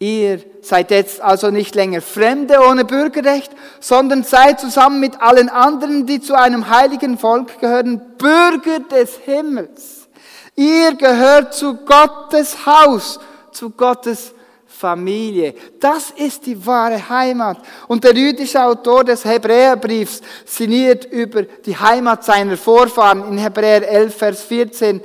Ihr 0.01 0.45
seid 0.63 0.93
jetzt 0.93 1.21
also 1.21 1.51
nicht 1.51 1.75
länger 1.75 2.01
Fremde 2.01 2.61
ohne 2.61 2.85
Bürgerrecht, 2.85 3.51
sondern 3.81 4.23
seid 4.23 4.61
zusammen 4.61 5.01
mit 5.01 5.21
allen 5.21 5.49
anderen, 5.49 6.07
die 6.07 6.21
zu 6.21 6.39
einem 6.39 6.69
heiligen 6.71 7.19
Volk 7.19 7.59
gehören, 7.59 8.01
Bürger 8.17 8.79
des 8.79 9.17
Himmels. 9.17 10.09
Ihr 10.55 10.95
gehört 10.95 11.53
zu 11.53 11.79
Gottes 11.79 12.65
Haus, 12.65 13.19
zu 13.51 13.71
Gottes 13.71 14.35
Familie. 14.79 15.55
Das 15.81 16.11
ist 16.13 16.47
die 16.47 16.65
wahre 16.65 17.09
Heimat. 17.09 17.59
Und 17.89 18.05
der 18.05 18.15
jüdische 18.15 18.63
Autor 18.63 19.03
des 19.03 19.25
Hebräerbriefs 19.25 20.21
sinniert 20.45 21.05
über 21.07 21.43
die 21.43 21.77
Heimat 21.77 22.25
seiner 22.25 22.57
Vorfahren 22.57 23.27
in 23.29 23.39
Hebräer 23.39 23.89
11, 23.89 24.17
Vers 24.17 24.43
14. 24.43 25.01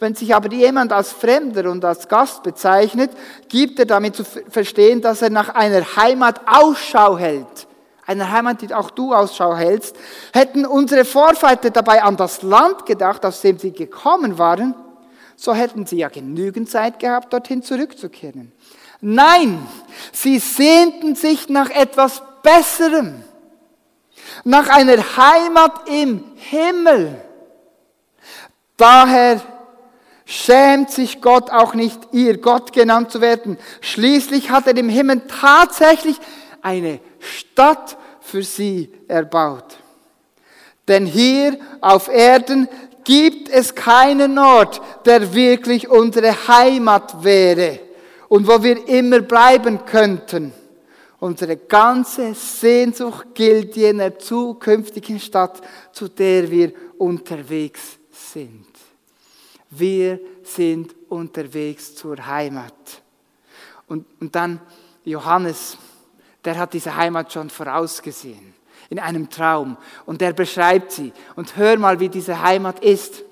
Wenn 0.00 0.14
sich 0.14 0.34
aber 0.34 0.50
jemand 0.52 0.92
als 0.92 1.12
Fremder 1.12 1.70
und 1.70 1.84
als 1.84 2.08
Gast 2.08 2.42
bezeichnet, 2.42 3.10
gibt 3.48 3.78
er 3.78 3.86
damit 3.86 4.16
zu 4.16 4.24
verstehen, 4.24 5.02
dass 5.02 5.20
er 5.20 5.30
nach 5.30 5.50
einer 5.50 5.84
Heimat 5.96 6.40
Ausschau 6.46 7.18
hält. 7.18 7.66
Einer 8.06 8.32
Heimat, 8.32 8.62
die 8.62 8.72
auch 8.72 8.90
du 8.90 9.12
Ausschau 9.12 9.54
hältst. 9.54 9.94
Hätten 10.32 10.64
unsere 10.64 11.04
Vorväter 11.04 11.68
dabei 11.68 12.02
an 12.02 12.16
das 12.16 12.40
Land 12.40 12.86
gedacht, 12.86 13.26
aus 13.26 13.42
dem 13.42 13.58
sie 13.58 13.72
gekommen 13.72 14.38
waren, 14.38 14.74
so 15.36 15.54
hätten 15.54 15.86
sie 15.86 15.98
ja 15.98 16.08
genügend 16.08 16.68
Zeit 16.68 16.98
gehabt, 16.98 17.32
dorthin 17.32 17.62
zurückzukehren. 17.62 18.52
Nein, 19.00 19.66
sie 20.12 20.38
sehnten 20.38 21.14
sich 21.14 21.48
nach 21.48 21.70
etwas 21.70 22.22
Besserem, 22.42 23.22
nach 24.44 24.68
einer 24.68 24.96
Heimat 25.16 25.88
im 25.88 26.24
Himmel. 26.36 27.20
Daher 28.76 29.40
schämt 30.24 30.90
sich 30.90 31.20
Gott 31.20 31.50
auch 31.50 31.74
nicht, 31.74 31.98
ihr 32.12 32.38
Gott 32.38 32.72
genannt 32.72 33.10
zu 33.10 33.20
werden. 33.20 33.58
Schließlich 33.80 34.50
hat 34.50 34.66
er 34.66 34.76
im 34.76 34.88
Himmel 34.88 35.22
tatsächlich 35.40 36.18
eine 36.62 37.00
Stadt 37.20 37.96
für 38.20 38.42
sie 38.42 38.92
erbaut. 39.06 39.76
Denn 40.86 41.06
hier 41.06 41.58
auf 41.80 42.08
Erden 42.08 42.68
gibt 43.04 43.48
es 43.48 43.74
keinen 43.74 44.38
Ort, 44.38 44.80
der 45.04 45.34
wirklich 45.34 45.88
unsere 45.88 46.48
Heimat 46.48 47.22
wäre 47.22 47.87
und 48.28 48.46
wo 48.46 48.62
wir 48.62 48.86
immer 48.88 49.20
bleiben 49.20 49.84
könnten. 49.84 50.52
Unsere 51.20 51.56
ganze 51.56 52.34
Sehnsucht 52.34 53.34
gilt 53.34 53.74
jener 53.74 54.18
zukünftigen 54.18 55.18
Stadt, 55.18 55.60
zu 55.92 56.08
der 56.08 56.48
wir 56.48 56.72
unterwegs 56.96 57.98
sind. 58.10 58.66
Wir 59.70 60.20
sind 60.44 60.94
unterwegs 61.08 61.94
zur 61.94 62.24
Heimat. 62.24 63.02
Und, 63.88 64.06
und 64.20 64.34
dann 64.34 64.60
Johannes, 65.04 65.76
der 66.44 66.58
hat 66.58 66.72
diese 66.72 66.94
Heimat 66.94 67.32
schon 67.32 67.50
vorausgesehen, 67.50 68.54
in 68.88 68.98
einem 68.98 69.28
Traum. 69.28 69.76
Und 70.06 70.20
der 70.20 70.32
beschreibt 70.32 70.92
sie. 70.92 71.12
Und 71.34 71.56
hör 71.56 71.76
mal, 71.78 71.98
wie 71.98 72.08
diese 72.08 72.40
Heimat 72.40 72.80
ist. 72.84 73.24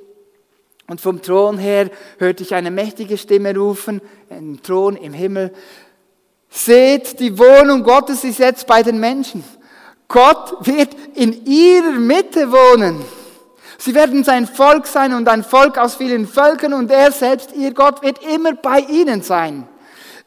Und 0.88 1.01
vom 1.01 1.20
Thron 1.20 1.59
her 1.59 1.90
hörte 2.18 2.42
ich 2.42 2.55
eine 2.55 2.70
mächtige 2.70 3.18
Stimme 3.18 3.55
rufen, 3.57 4.01
ein 4.31 4.61
Thron 4.62 4.96
im 4.96 5.12
Himmel. 5.12 5.53
Seht, 6.49 7.18
die 7.18 7.37
Wohnung 7.38 7.83
Gottes 7.83 8.22
ist 8.22 8.38
jetzt 8.38 8.66
bei 8.66 8.83
den 8.83 9.01
Menschen. 9.01 9.42
Gott 10.09 10.64
wird 10.66 10.90
in 11.14 11.44
ihrer 11.44 11.92
Mitte 11.92 12.53
wohnen. 12.53 13.05
Sie 13.79 13.94
werden 13.94 14.22
sein 14.25 14.46
Volk 14.46 14.87
sein 14.87 15.12
und 15.12 15.29
ein 15.29 15.42
Volk 15.42 15.77
aus 15.77 15.96
vielen 15.96 16.27
Völkern 16.27 16.72
und 16.72 16.90
er 16.90 17.11
selbst, 17.11 17.53
ihr 17.55 17.75
Gott, 17.75 18.03
wird 18.03 18.25
immer 18.25 18.55
bei 18.55 18.79
ihnen 18.81 19.22
sein. 19.22 19.68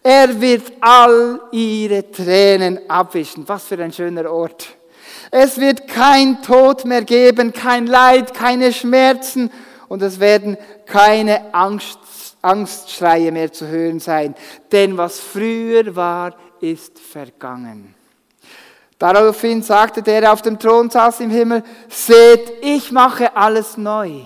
Er 0.03 0.39
wird 0.39 0.71
all 0.81 1.39
ihre 1.51 2.11
Tränen 2.11 2.79
abwischen. 2.89 3.47
Was 3.47 3.65
für 3.65 3.81
ein 3.81 3.91
schöner 3.91 4.29
Ort. 4.29 4.67
Es 5.31 5.59
wird 5.59 5.87
kein 5.87 6.41
Tod 6.41 6.85
mehr 6.85 7.03
geben, 7.03 7.53
kein 7.53 7.87
Leid, 7.87 8.33
keine 8.33 8.71
Schmerzen 8.73 9.51
und 9.89 10.01
es 10.01 10.19
werden 10.19 10.57
keine 10.85 11.53
Angst, 11.53 11.99
Angstschreie 12.41 13.33
mehr 13.33 13.51
zu 13.51 13.67
hören 13.67 13.99
sein. 13.99 14.33
Denn 14.71 14.97
was 14.97 15.19
früher 15.19 15.93
war, 15.95 16.35
ist 16.61 16.97
vergangen. 16.97 17.95
Daraufhin 18.97 19.61
sagte 19.61 20.01
der, 20.01 20.21
der 20.21 20.33
auf 20.33 20.41
dem 20.41 20.59
Thron 20.59 20.89
saß 20.89 21.19
im 21.21 21.29
Himmel, 21.29 21.63
seht, 21.89 22.51
ich 22.61 22.91
mache 22.91 23.35
alles 23.35 23.77
neu. 23.77 24.21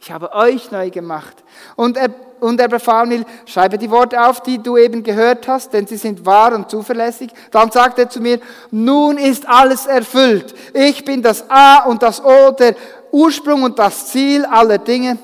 Ich 0.00 0.12
habe 0.12 0.32
euch 0.32 0.70
neu 0.70 0.90
gemacht. 0.90 1.42
Und 1.74 1.96
er, 1.96 2.10
und 2.40 2.60
er 2.60 2.68
befahl 2.68 3.06
mir, 3.06 3.24
schreibe 3.46 3.78
die 3.78 3.90
Worte 3.90 4.20
auf, 4.24 4.42
die 4.42 4.58
du 4.58 4.76
eben 4.76 5.02
gehört 5.02 5.48
hast, 5.48 5.72
denn 5.72 5.86
sie 5.86 5.96
sind 5.96 6.24
wahr 6.24 6.54
und 6.54 6.70
zuverlässig. 6.70 7.30
Dann 7.50 7.70
sagte 7.70 8.02
er 8.02 8.10
zu 8.10 8.20
mir, 8.20 8.40
nun 8.70 9.18
ist 9.18 9.48
alles 9.48 9.86
erfüllt. 9.86 10.54
Ich 10.74 11.04
bin 11.04 11.22
das 11.22 11.48
A 11.50 11.84
und 11.84 12.02
das 12.02 12.24
O, 12.24 12.50
der 12.52 12.74
Ursprung 13.10 13.62
und 13.62 13.78
das 13.78 14.08
Ziel 14.08 14.44
aller 14.44 14.78
Dinge. 14.78 15.18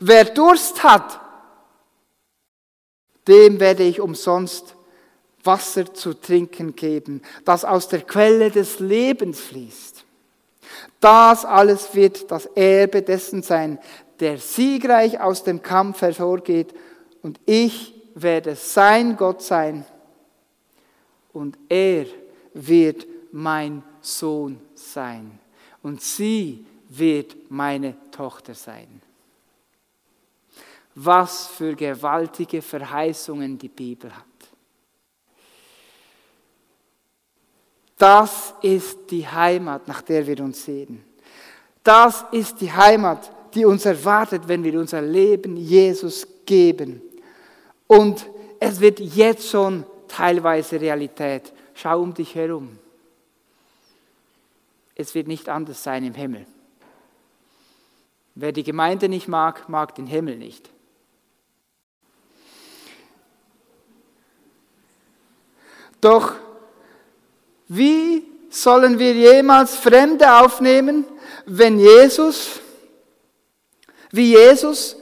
Wer 0.00 0.24
Durst 0.24 0.82
hat, 0.82 1.20
dem 3.26 3.60
werde 3.60 3.82
ich 3.82 4.00
umsonst 4.00 4.74
Wasser 5.42 5.92
zu 5.92 6.14
trinken 6.14 6.74
geben, 6.74 7.22
das 7.44 7.64
aus 7.64 7.88
der 7.88 8.02
Quelle 8.02 8.50
des 8.50 8.80
Lebens 8.80 9.40
fließt. 9.40 10.04
Das 11.00 11.44
alles 11.44 11.94
wird 11.94 12.30
das 12.30 12.46
Erbe 12.46 13.02
dessen 13.02 13.42
sein, 13.42 13.78
der 14.20 14.38
siegreich 14.38 15.20
aus 15.20 15.44
dem 15.44 15.62
Kampf 15.62 16.02
hervorgeht, 16.02 16.74
und 17.22 17.40
ich 17.46 17.94
werde 18.14 18.54
sein 18.54 19.16
Gott 19.16 19.42
sein, 19.42 19.84
und 21.32 21.58
er 21.68 22.06
wird 22.52 23.06
mein 23.32 23.82
Sohn 24.00 24.60
sein, 24.74 25.38
und 25.82 26.00
sie 26.00 26.64
wird 26.88 27.50
meine 27.50 27.96
Tochter 28.10 28.54
sein. 28.54 29.00
Was 30.94 31.48
für 31.48 31.74
gewaltige 31.74 32.62
Verheißungen 32.62 33.58
die 33.58 33.68
Bibel 33.68 34.14
hat. 34.14 34.24
Das 37.96 38.54
ist 38.62 39.10
die 39.10 39.26
Heimat, 39.26 39.88
nach 39.88 40.02
der 40.02 40.26
wir 40.26 40.40
uns 40.40 40.64
sehen. 40.64 41.04
Das 41.82 42.24
ist 42.32 42.60
die 42.60 42.72
Heimat, 42.72 43.30
die 43.54 43.64
uns 43.64 43.86
erwartet, 43.86 44.48
wenn 44.48 44.64
wir 44.64 44.78
unser 44.78 45.02
Leben 45.02 45.56
Jesus 45.56 46.26
geben. 46.46 47.00
Und 47.86 48.26
es 48.60 48.80
wird 48.80 49.00
jetzt 49.00 49.48
schon 49.48 49.84
teilweise 50.08 50.80
Realität. 50.80 51.52
Schau 51.74 52.00
um 52.00 52.14
dich 52.14 52.34
herum. 52.34 52.78
Es 54.94 55.14
wird 55.14 55.26
nicht 55.26 55.48
anders 55.48 55.82
sein 55.82 56.04
im 56.04 56.14
Himmel. 56.14 56.46
Wer 58.36 58.52
die 58.52 58.62
Gemeinde 58.62 59.08
nicht 59.08 59.28
mag, 59.28 59.68
mag 59.68 59.94
den 59.94 60.06
Himmel 60.06 60.36
nicht. 60.36 60.70
Doch 66.00 66.34
wie 67.68 68.22
sollen 68.50 68.98
wir 68.98 69.14
jemals 69.14 69.76
Fremde 69.76 70.32
aufnehmen, 70.32 71.04
wenn 71.46 71.78
Jesus, 71.78 72.60
wie 74.14 74.32
Jesus 74.32 74.96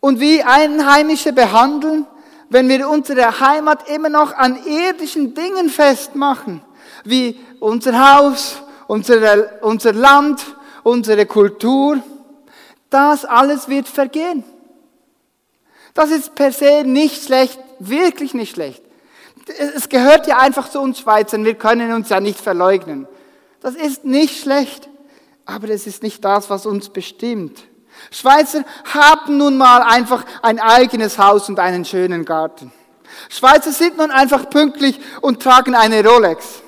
und 0.00 0.20
wie 0.20 0.42
Einheimische 0.42 1.32
behandeln, 1.32 2.06
wenn 2.48 2.68
wir 2.68 2.88
unsere 2.88 3.40
Heimat 3.40 3.88
immer 3.88 4.08
noch 4.08 4.34
an 4.34 4.58
irdischen 4.66 5.34
Dingen 5.34 5.70
festmachen, 5.70 6.62
wie 7.04 7.38
unser 7.60 8.16
Haus, 8.16 8.56
unser, 8.86 9.62
unser 9.62 9.92
Land, 9.92 10.44
unsere 10.82 11.26
Kultur, 11.26 12.02
das 12.90 13.24
alles 13.24 13.68
wird 13.68 13.88
vergehen. 13.88 14.44
Das 15.94 16.10
ist 16.10 16.34
per 16.34 16.52
se 16.52 16.84
nicht 16.84 17.24
schlecht, 17.24 17.58
wirklich 17.78 18.34
nicht 18.34 18.54
schlecht 18.54 18.82
es 19.48 19.88
gehört 19.88 20.26
ja 20.26 20.38
einfach 20.38 20.70
zu 20.70 20.80
uns 20.80 21.00
Schweizern, 21.00 21.44
wir 21.44 21.54
können 21.54 21.92
uns 21.92 22.08
ja 22.08 22.20
nicht 22.20 22.40
verleugnen. 22.40 23.06
Das 23.60 23.74
ist 23.74 24.04
nicht 24.04 24.40
schlecht, 24.40 24.88
aber 25.44 25.68
es 25.70 25.86
ist 25.86 26.02
nicht 26.02 26.24
das, 26.24 26.50
was 26.50 26.66
uns 26.66 26.88
bestimmt. 26.88 27.64
Schweizer 28.10 28.64
haben 28.92 29.36
nun 29.36 29.56
mal 29.56 29.82
einfach 29.82 30.24
ein 30.42 30.60
eigenes 30.60 31.18
Haus 31.18 31.48
und 31.48 31.58
einen 31.58 31.84
schönen 31.84 32.24
Garten. 32.24 32.72
Schweizer 33.28 33.72
sind 33.72 33.96
nun 33.96 34.10
einfach 34.10 34.50
pünktlich 34.50 35.00
und 35.20 35.42
tragen 35.42 35.74
eine 35.74 36.04
Rolex. 36.06 36.62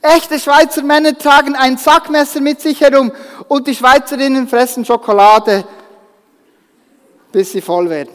Echte 0.00 0.38
Schweizer 0.38 0.82
Männer 0.82 1.16
tragen 1.18 1.56
ein 1.56 1.76
Sackmesser 1.76 2.40
mit 2.40 2.60
sich 2.60 2.80
herum 2.80 3.12
und 3.48 3.66
die 3.66 3.74
Schweizerinnen 3.74 4.48
fressen 4.48 4.84
Schokolade, 4.84 5.64
bis 7.32 7.52
sie 7.52 7.60
voll 7.60 7.90
werden. 7.90 8.12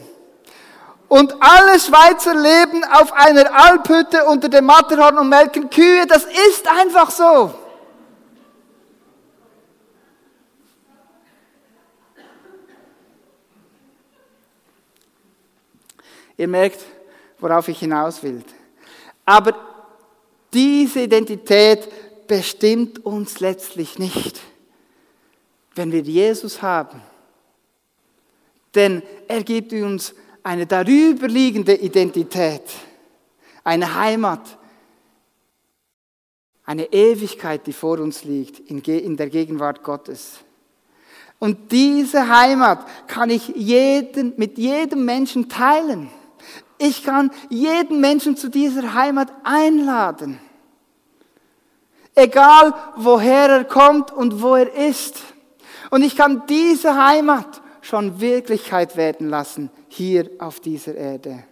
Und 1.08 1.34
alle 1.40 1.78
Schweizer 1.78 2.34
leben 2.34 2.82
auf 2.84 3.12
einer 3.12 3.54
Alphütte 3.54 4.24
unter 4.24 4.48
dem 4.48 4.64
Matterhorn 4.64 5.18
und 5.18 5.28
melken 5.28 5.68
Kühe. 5.70 6.06
Das 6.06 6.24
ist 6.24 6.68
einfach 6.68 7.10
so. 7.10 7.54
Ihr 16.36 16.48
merkt, 16.48 16.80
worauf 17.38 17.68
ich 17.68 17.78
hinaus 17.78 18.22
will. 18.22 18.42
Aber 19.24 19.54
diese 20.52 21.02
Identität 21.02 21.88
bestimmt 22.26 23.04
uns 23.04 23.40
letztlich 23.40 23.98
nicht, 23.98 24.40
wenn 25.74 25.92
wir 25.92 26.00
Jesus 26.00 26.62
haben. 26.62 27.02
Denn 28.74 29.02
er 29.28 29.42
gibt 29.42 29.72
uns 29.72 30.14
eine 30.42 30.66
darüberliegende 30.66 31.74
Identität, 31.74 32.62
eine 33.62 33.94
Heimat, 33.94 34.58
eine 36.66 36.92
Ewigkeit, 36.92 37.66
die 37.66 37.72
vor 37.72 37.98
uns 38.00 38.24
liegt 38.24 38.58
in 38.70 39.16
der 39.16 39.28
Gegenwart 39.28 39.82
Gottes. 39.82 40.40
Und 41.38 41.72
diese 41.72 42.28
Heimat 42.28 42.86
kann 43.06 43.30
ich 43.30 43.48
jeden, 43.48 44.34
mit 44.36 44.56
jedem 44.56 45.04
Menschen 45.04 45.48
teilen. 45.48 46.10
Ich 46.84 47.02
kann 47.02 47.30
jeden 47.48 47.98
Menschen 47.98 48.36
zu 48.36 48.50
dieser 48.50 48.92
Heimat 48.92 49.32
einladen. 49.42 50.38
Egal 52.14 52.74
woher 52.96 53.48
er 53.48 53.64
kommt 53.64 54.12
und 54.12 54.42
wo 54.42 54.54
er 54.54 54.70
ist. 54.74 55.22
Und 55.88 56.02
ich 56.02 56.14
kann 56.14 56.42
diese 56.46 56.94
Heimat 56.94 57.62
schon 57.80 58.20
Wirklichkeit 58.20 58.98
werden 58.98 59.30
lassen 59.30 59.70
hier 59.88 60.30
auf 60.38 60.60
dieser 60.60 60.94
Erde. 60.94 61.44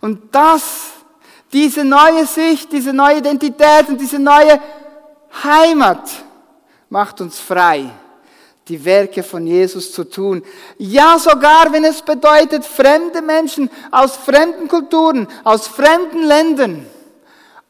Und 0.00 0.34
das, 0.34 0.88
diese 1.52 1.84
neue 1.84 2.26
Sicht, 2.26 2.72
diese 2.72 2.92
neue 2.92 3.18
Identität 3.18 3.88
und 3.88 4.00
diese 4.00 4.18
neue 4.18 4.60
Heimat 5.44 6.10
macht 6.88 7.20
uns 7.20 7.38
frei, 7.38 7.88
die 8.68 8.84
Werke 8.84 9.22
von 9.22 9.46
Jesus 9.46 9.92
zu 9.92 10.04
tun. 10.04 10.42
Ja, 10.78 11.18
sogar 11.18 11.72
wenn 11.72 11.84
es 11.84 12.02
bedeutet, 12.02 12.64
fremde 12.64 13.22
Menschen 13.22 13.70
aus 13.90 14.16
fremden 14.16 14.68
Kulturen, 14.68 15.28
aus 15.44 15.68
fremden 15.68 16.24
Ländern 16.24 16.86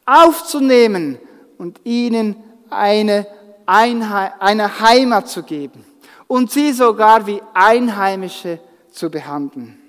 aufzunehmen 0.05 1.19
und 1.57 1.79
ihnen 1.83 2.35
eine, 2.69 3.27
eine 3.65 4.79
Heimat 4.79 5.27
zu 5.29 5.43
geben 5.43 5.85
und 6.27 6.51
sie 6.51 6.71
sogar 6.71 7.27
wie 7.27 7.41
Einheimische 7.53 8.59
zu 8.91 9.09
behandeln. 9.09 9.79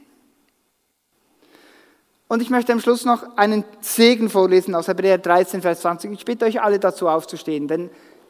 Und 2.28 2.42
ich 2.42 2.50
möchte 2.50 2.74
am 2.74 2.80
Schluss 2.80 3.06
noch 3.06 3.36
einen 3.38 3.64
Segen 3.80 4.28
vorlesen 4.28 4.74
aus 4.74 4.86
Hebräer 4.86 5.16
13, 5.16 5.62
Vers 5.62 5.80
20. 5.80 6.12
Ich 6.12 6.26
bitte 6.26 6.44
euch 6.44 6.60
alle 6.60 6.78
dazu 6.78 7.08
aufzustehen, 7.08 7.68
denn 7.68 7.88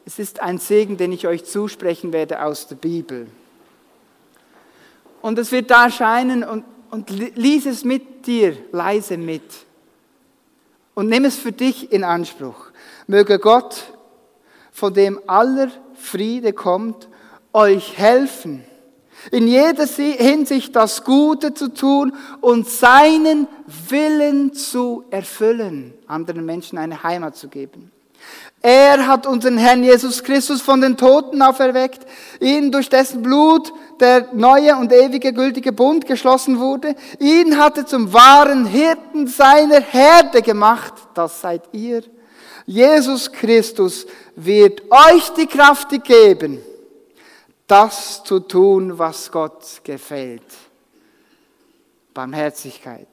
es 0.08 0.18
ist 0.18 0.40
ein 0.40 0.56
Segen, 0.56 0.96
den 0.96 1.12
ich 1.12 1.26
euch 1.26 1.44
zusprechen 1.44 2.14
werde 2.14 2.42
aus 2.42 2.66
der 2.66 2.76
Bibel. 2.76 3.26
Und 5.20 5.38
es 5.38 5.52
wird 5.52 5.70
da 5.70 5.84
erscheinen 5.84 6.44
und, 6.44 6.64
und 6.90 7.10
lies 7.36 7.66
es 7.66 7.84
mit 7.84 8.26
dir 8.26 8.56
leise 8.72 9.18
mit. 9.18 9.42
Und 10.94 11.10
nimm 11.10 11.26
es 11.26 11.36
für 11.36 11.52
dich 11.52 11.92
in 11.92 12.04
Anspruch. 12.04 12.70
Möge 13.06 13.38
Gott, 13.38 13.92
von 14.72 14.94
dem 14.94 15.20
aller 15.26 15.68
Friede 15.92 16.54
kommt, 16.54 17.06
euch 17.52 17.98
helfen, 17.98 18.64
in 19.30 19.46
jeder 19.46 19.84
Hinsicht 19.84 20.74
das 20.74 21.04
Gute 21.04 21.52
zu 21.52 21.74
tun 21.74 22.14
und 22.40 22.66
seinen 22.66 23.46
Willen 23.90 24.54
zu 24.54 25.04
erfüllen, 25.10 25.92
anderen 26.06 26.46
Menschen 26.46 26.78
eine 26.78 27.02
Heimat 27.02 27.36
zu 27.36 27.48
geben. 27.48 27.92
Er 28.60 29.06
hat 29.06 29.26
unseren 29.26 29.56
Herrn 29.56 29.84
Jesus 29.84 30.22
Christus 30.22 30.60
von 30.60 30.80
den 30.80 30.96
Toten 30.96 31.40
auferweckt, 31.42 32.00
ihn 32.40 32.72
durch 32.72 32.88
dessen 32.88 33.22
Blut 33.22 33.72
der 34.00 34.28
neue 34.32 34.76
und 34.76 34.92
ewige 34.92 35.32
gültige 35.32 35.72
Bund 35.72 36.06
geschlossen 36.06 36.58
wurde. 36.58 36.94
Ihn 37.20 37.56
hat 37.58 37.78
er 37.78 37.86
zum 37.86 38.12
wahren 38.12 38.66
Hirten 38.66 39.26
seiner 39.28 39.80
Herde 39.80 40.42
gemacht. 40.42 40.94
Das 41.14 41.40
seid 41.40 41.62
ihr. 41.72 42.02
Jesus 42.66 43.30
Christus 43.30 44.06
wird 44.36 44.82
euch 44.90 45.30
die 45.30 45.46
Kraft 45.46 45.90
geben, 46.04 46.60
das 47.66 48.22
zu 48.24 48.40
tun, 48.40 48.98
was 48.98 49.30
Gott 49.30 49.80
gefällt. 49.84 50.42
Barmherzigkeit. 52.12 53.08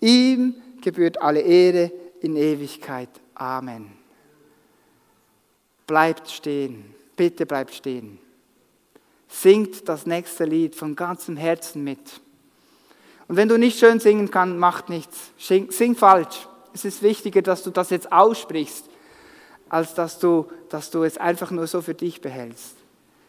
Ihm 0.00 0.54
gebührt 0.80 1.20
alle 1.20 1.40
Ehre 1.40 1.92
in 2.20 2.36
Ewigkeit. 2.36 3.10
Amen. 3.34 3.97
Bleibt 5.88 6.30
stehen. 6.30 6.84
Bitte 7.16 7.46
bleibt 7.46 7.74
stehen. 7.74 8.20
Singt 9.26 9.88
das 9.88 10.06
nächste 10.06 10.44
Lied 10.44 10.76
von 10.76 10.94
ganzem 10.94 11.36
Herzen 11.36 11.82
mit. 11.82 12.20
Und 13.26 13.36
wenn 13.36 13.48
du 13.48 13.58
nicht 13.58 13.78
schön 13.78 13.98
singen 13.98 14.30
kannst, 14.30 14.56
macht 14.56 14.88
nichts. 14.88 15.32
Sing 15.38 15.96
falsch. 15.96 16.46
Es 16.72 16.84
ist 16.84 17.02
wichtiger, 17.02 17.42
dass 17.42 17.62
du 17.62 17.70
das 17.70 17.90
jetzt 17.90 18.12
aussprichst, 18.12 18.84
als 19.68 19.94
dass 19.94 20.18
du, 20.18 20.46
dass 20.68 20.90
du 20.90 21.02
es 21.02 21.18
einfach 21.18 21.50
nur 21.50 21.66
so 21.66 21.82
für 21.82 21.94
dich 21.94 22.20
behältst. 22.20 22.76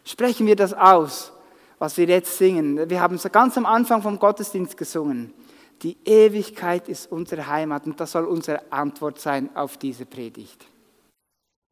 Sprechen 0.03 0.45
wir 0.45 0.57
das 0.57 0.73
aus, 0.73 1.31
was 1.79 1.97
wir 1.97 2.07
jetzt 2.07 2.37
singen. 2.37 2.89
Wir 2.89 3.01
haben 3.01 3.15
es 3.15 3.23
ganz 3.31 3.57
am 3.57 3.65
Anfang 3.65 4.01
vom 4.01 4.19
Gottesdienst 4.19 4.75
gesungen. 4.75 5.33
Die 5.81 5.95
Ewigkeit 6.03 6.89
ist 6.89 7.09
unsere 7.09 7.47
Heimat 7.47 7.85
und 7.85 7.99
das 7.99 8.11
soll 8.11 8.25
unsere 8.25 8.69
Antwort 8.69 9.19
sein 9.19 9.49
auf 9.55 9.77
diese 9.77 10.05
Predigt. 10.05 10.65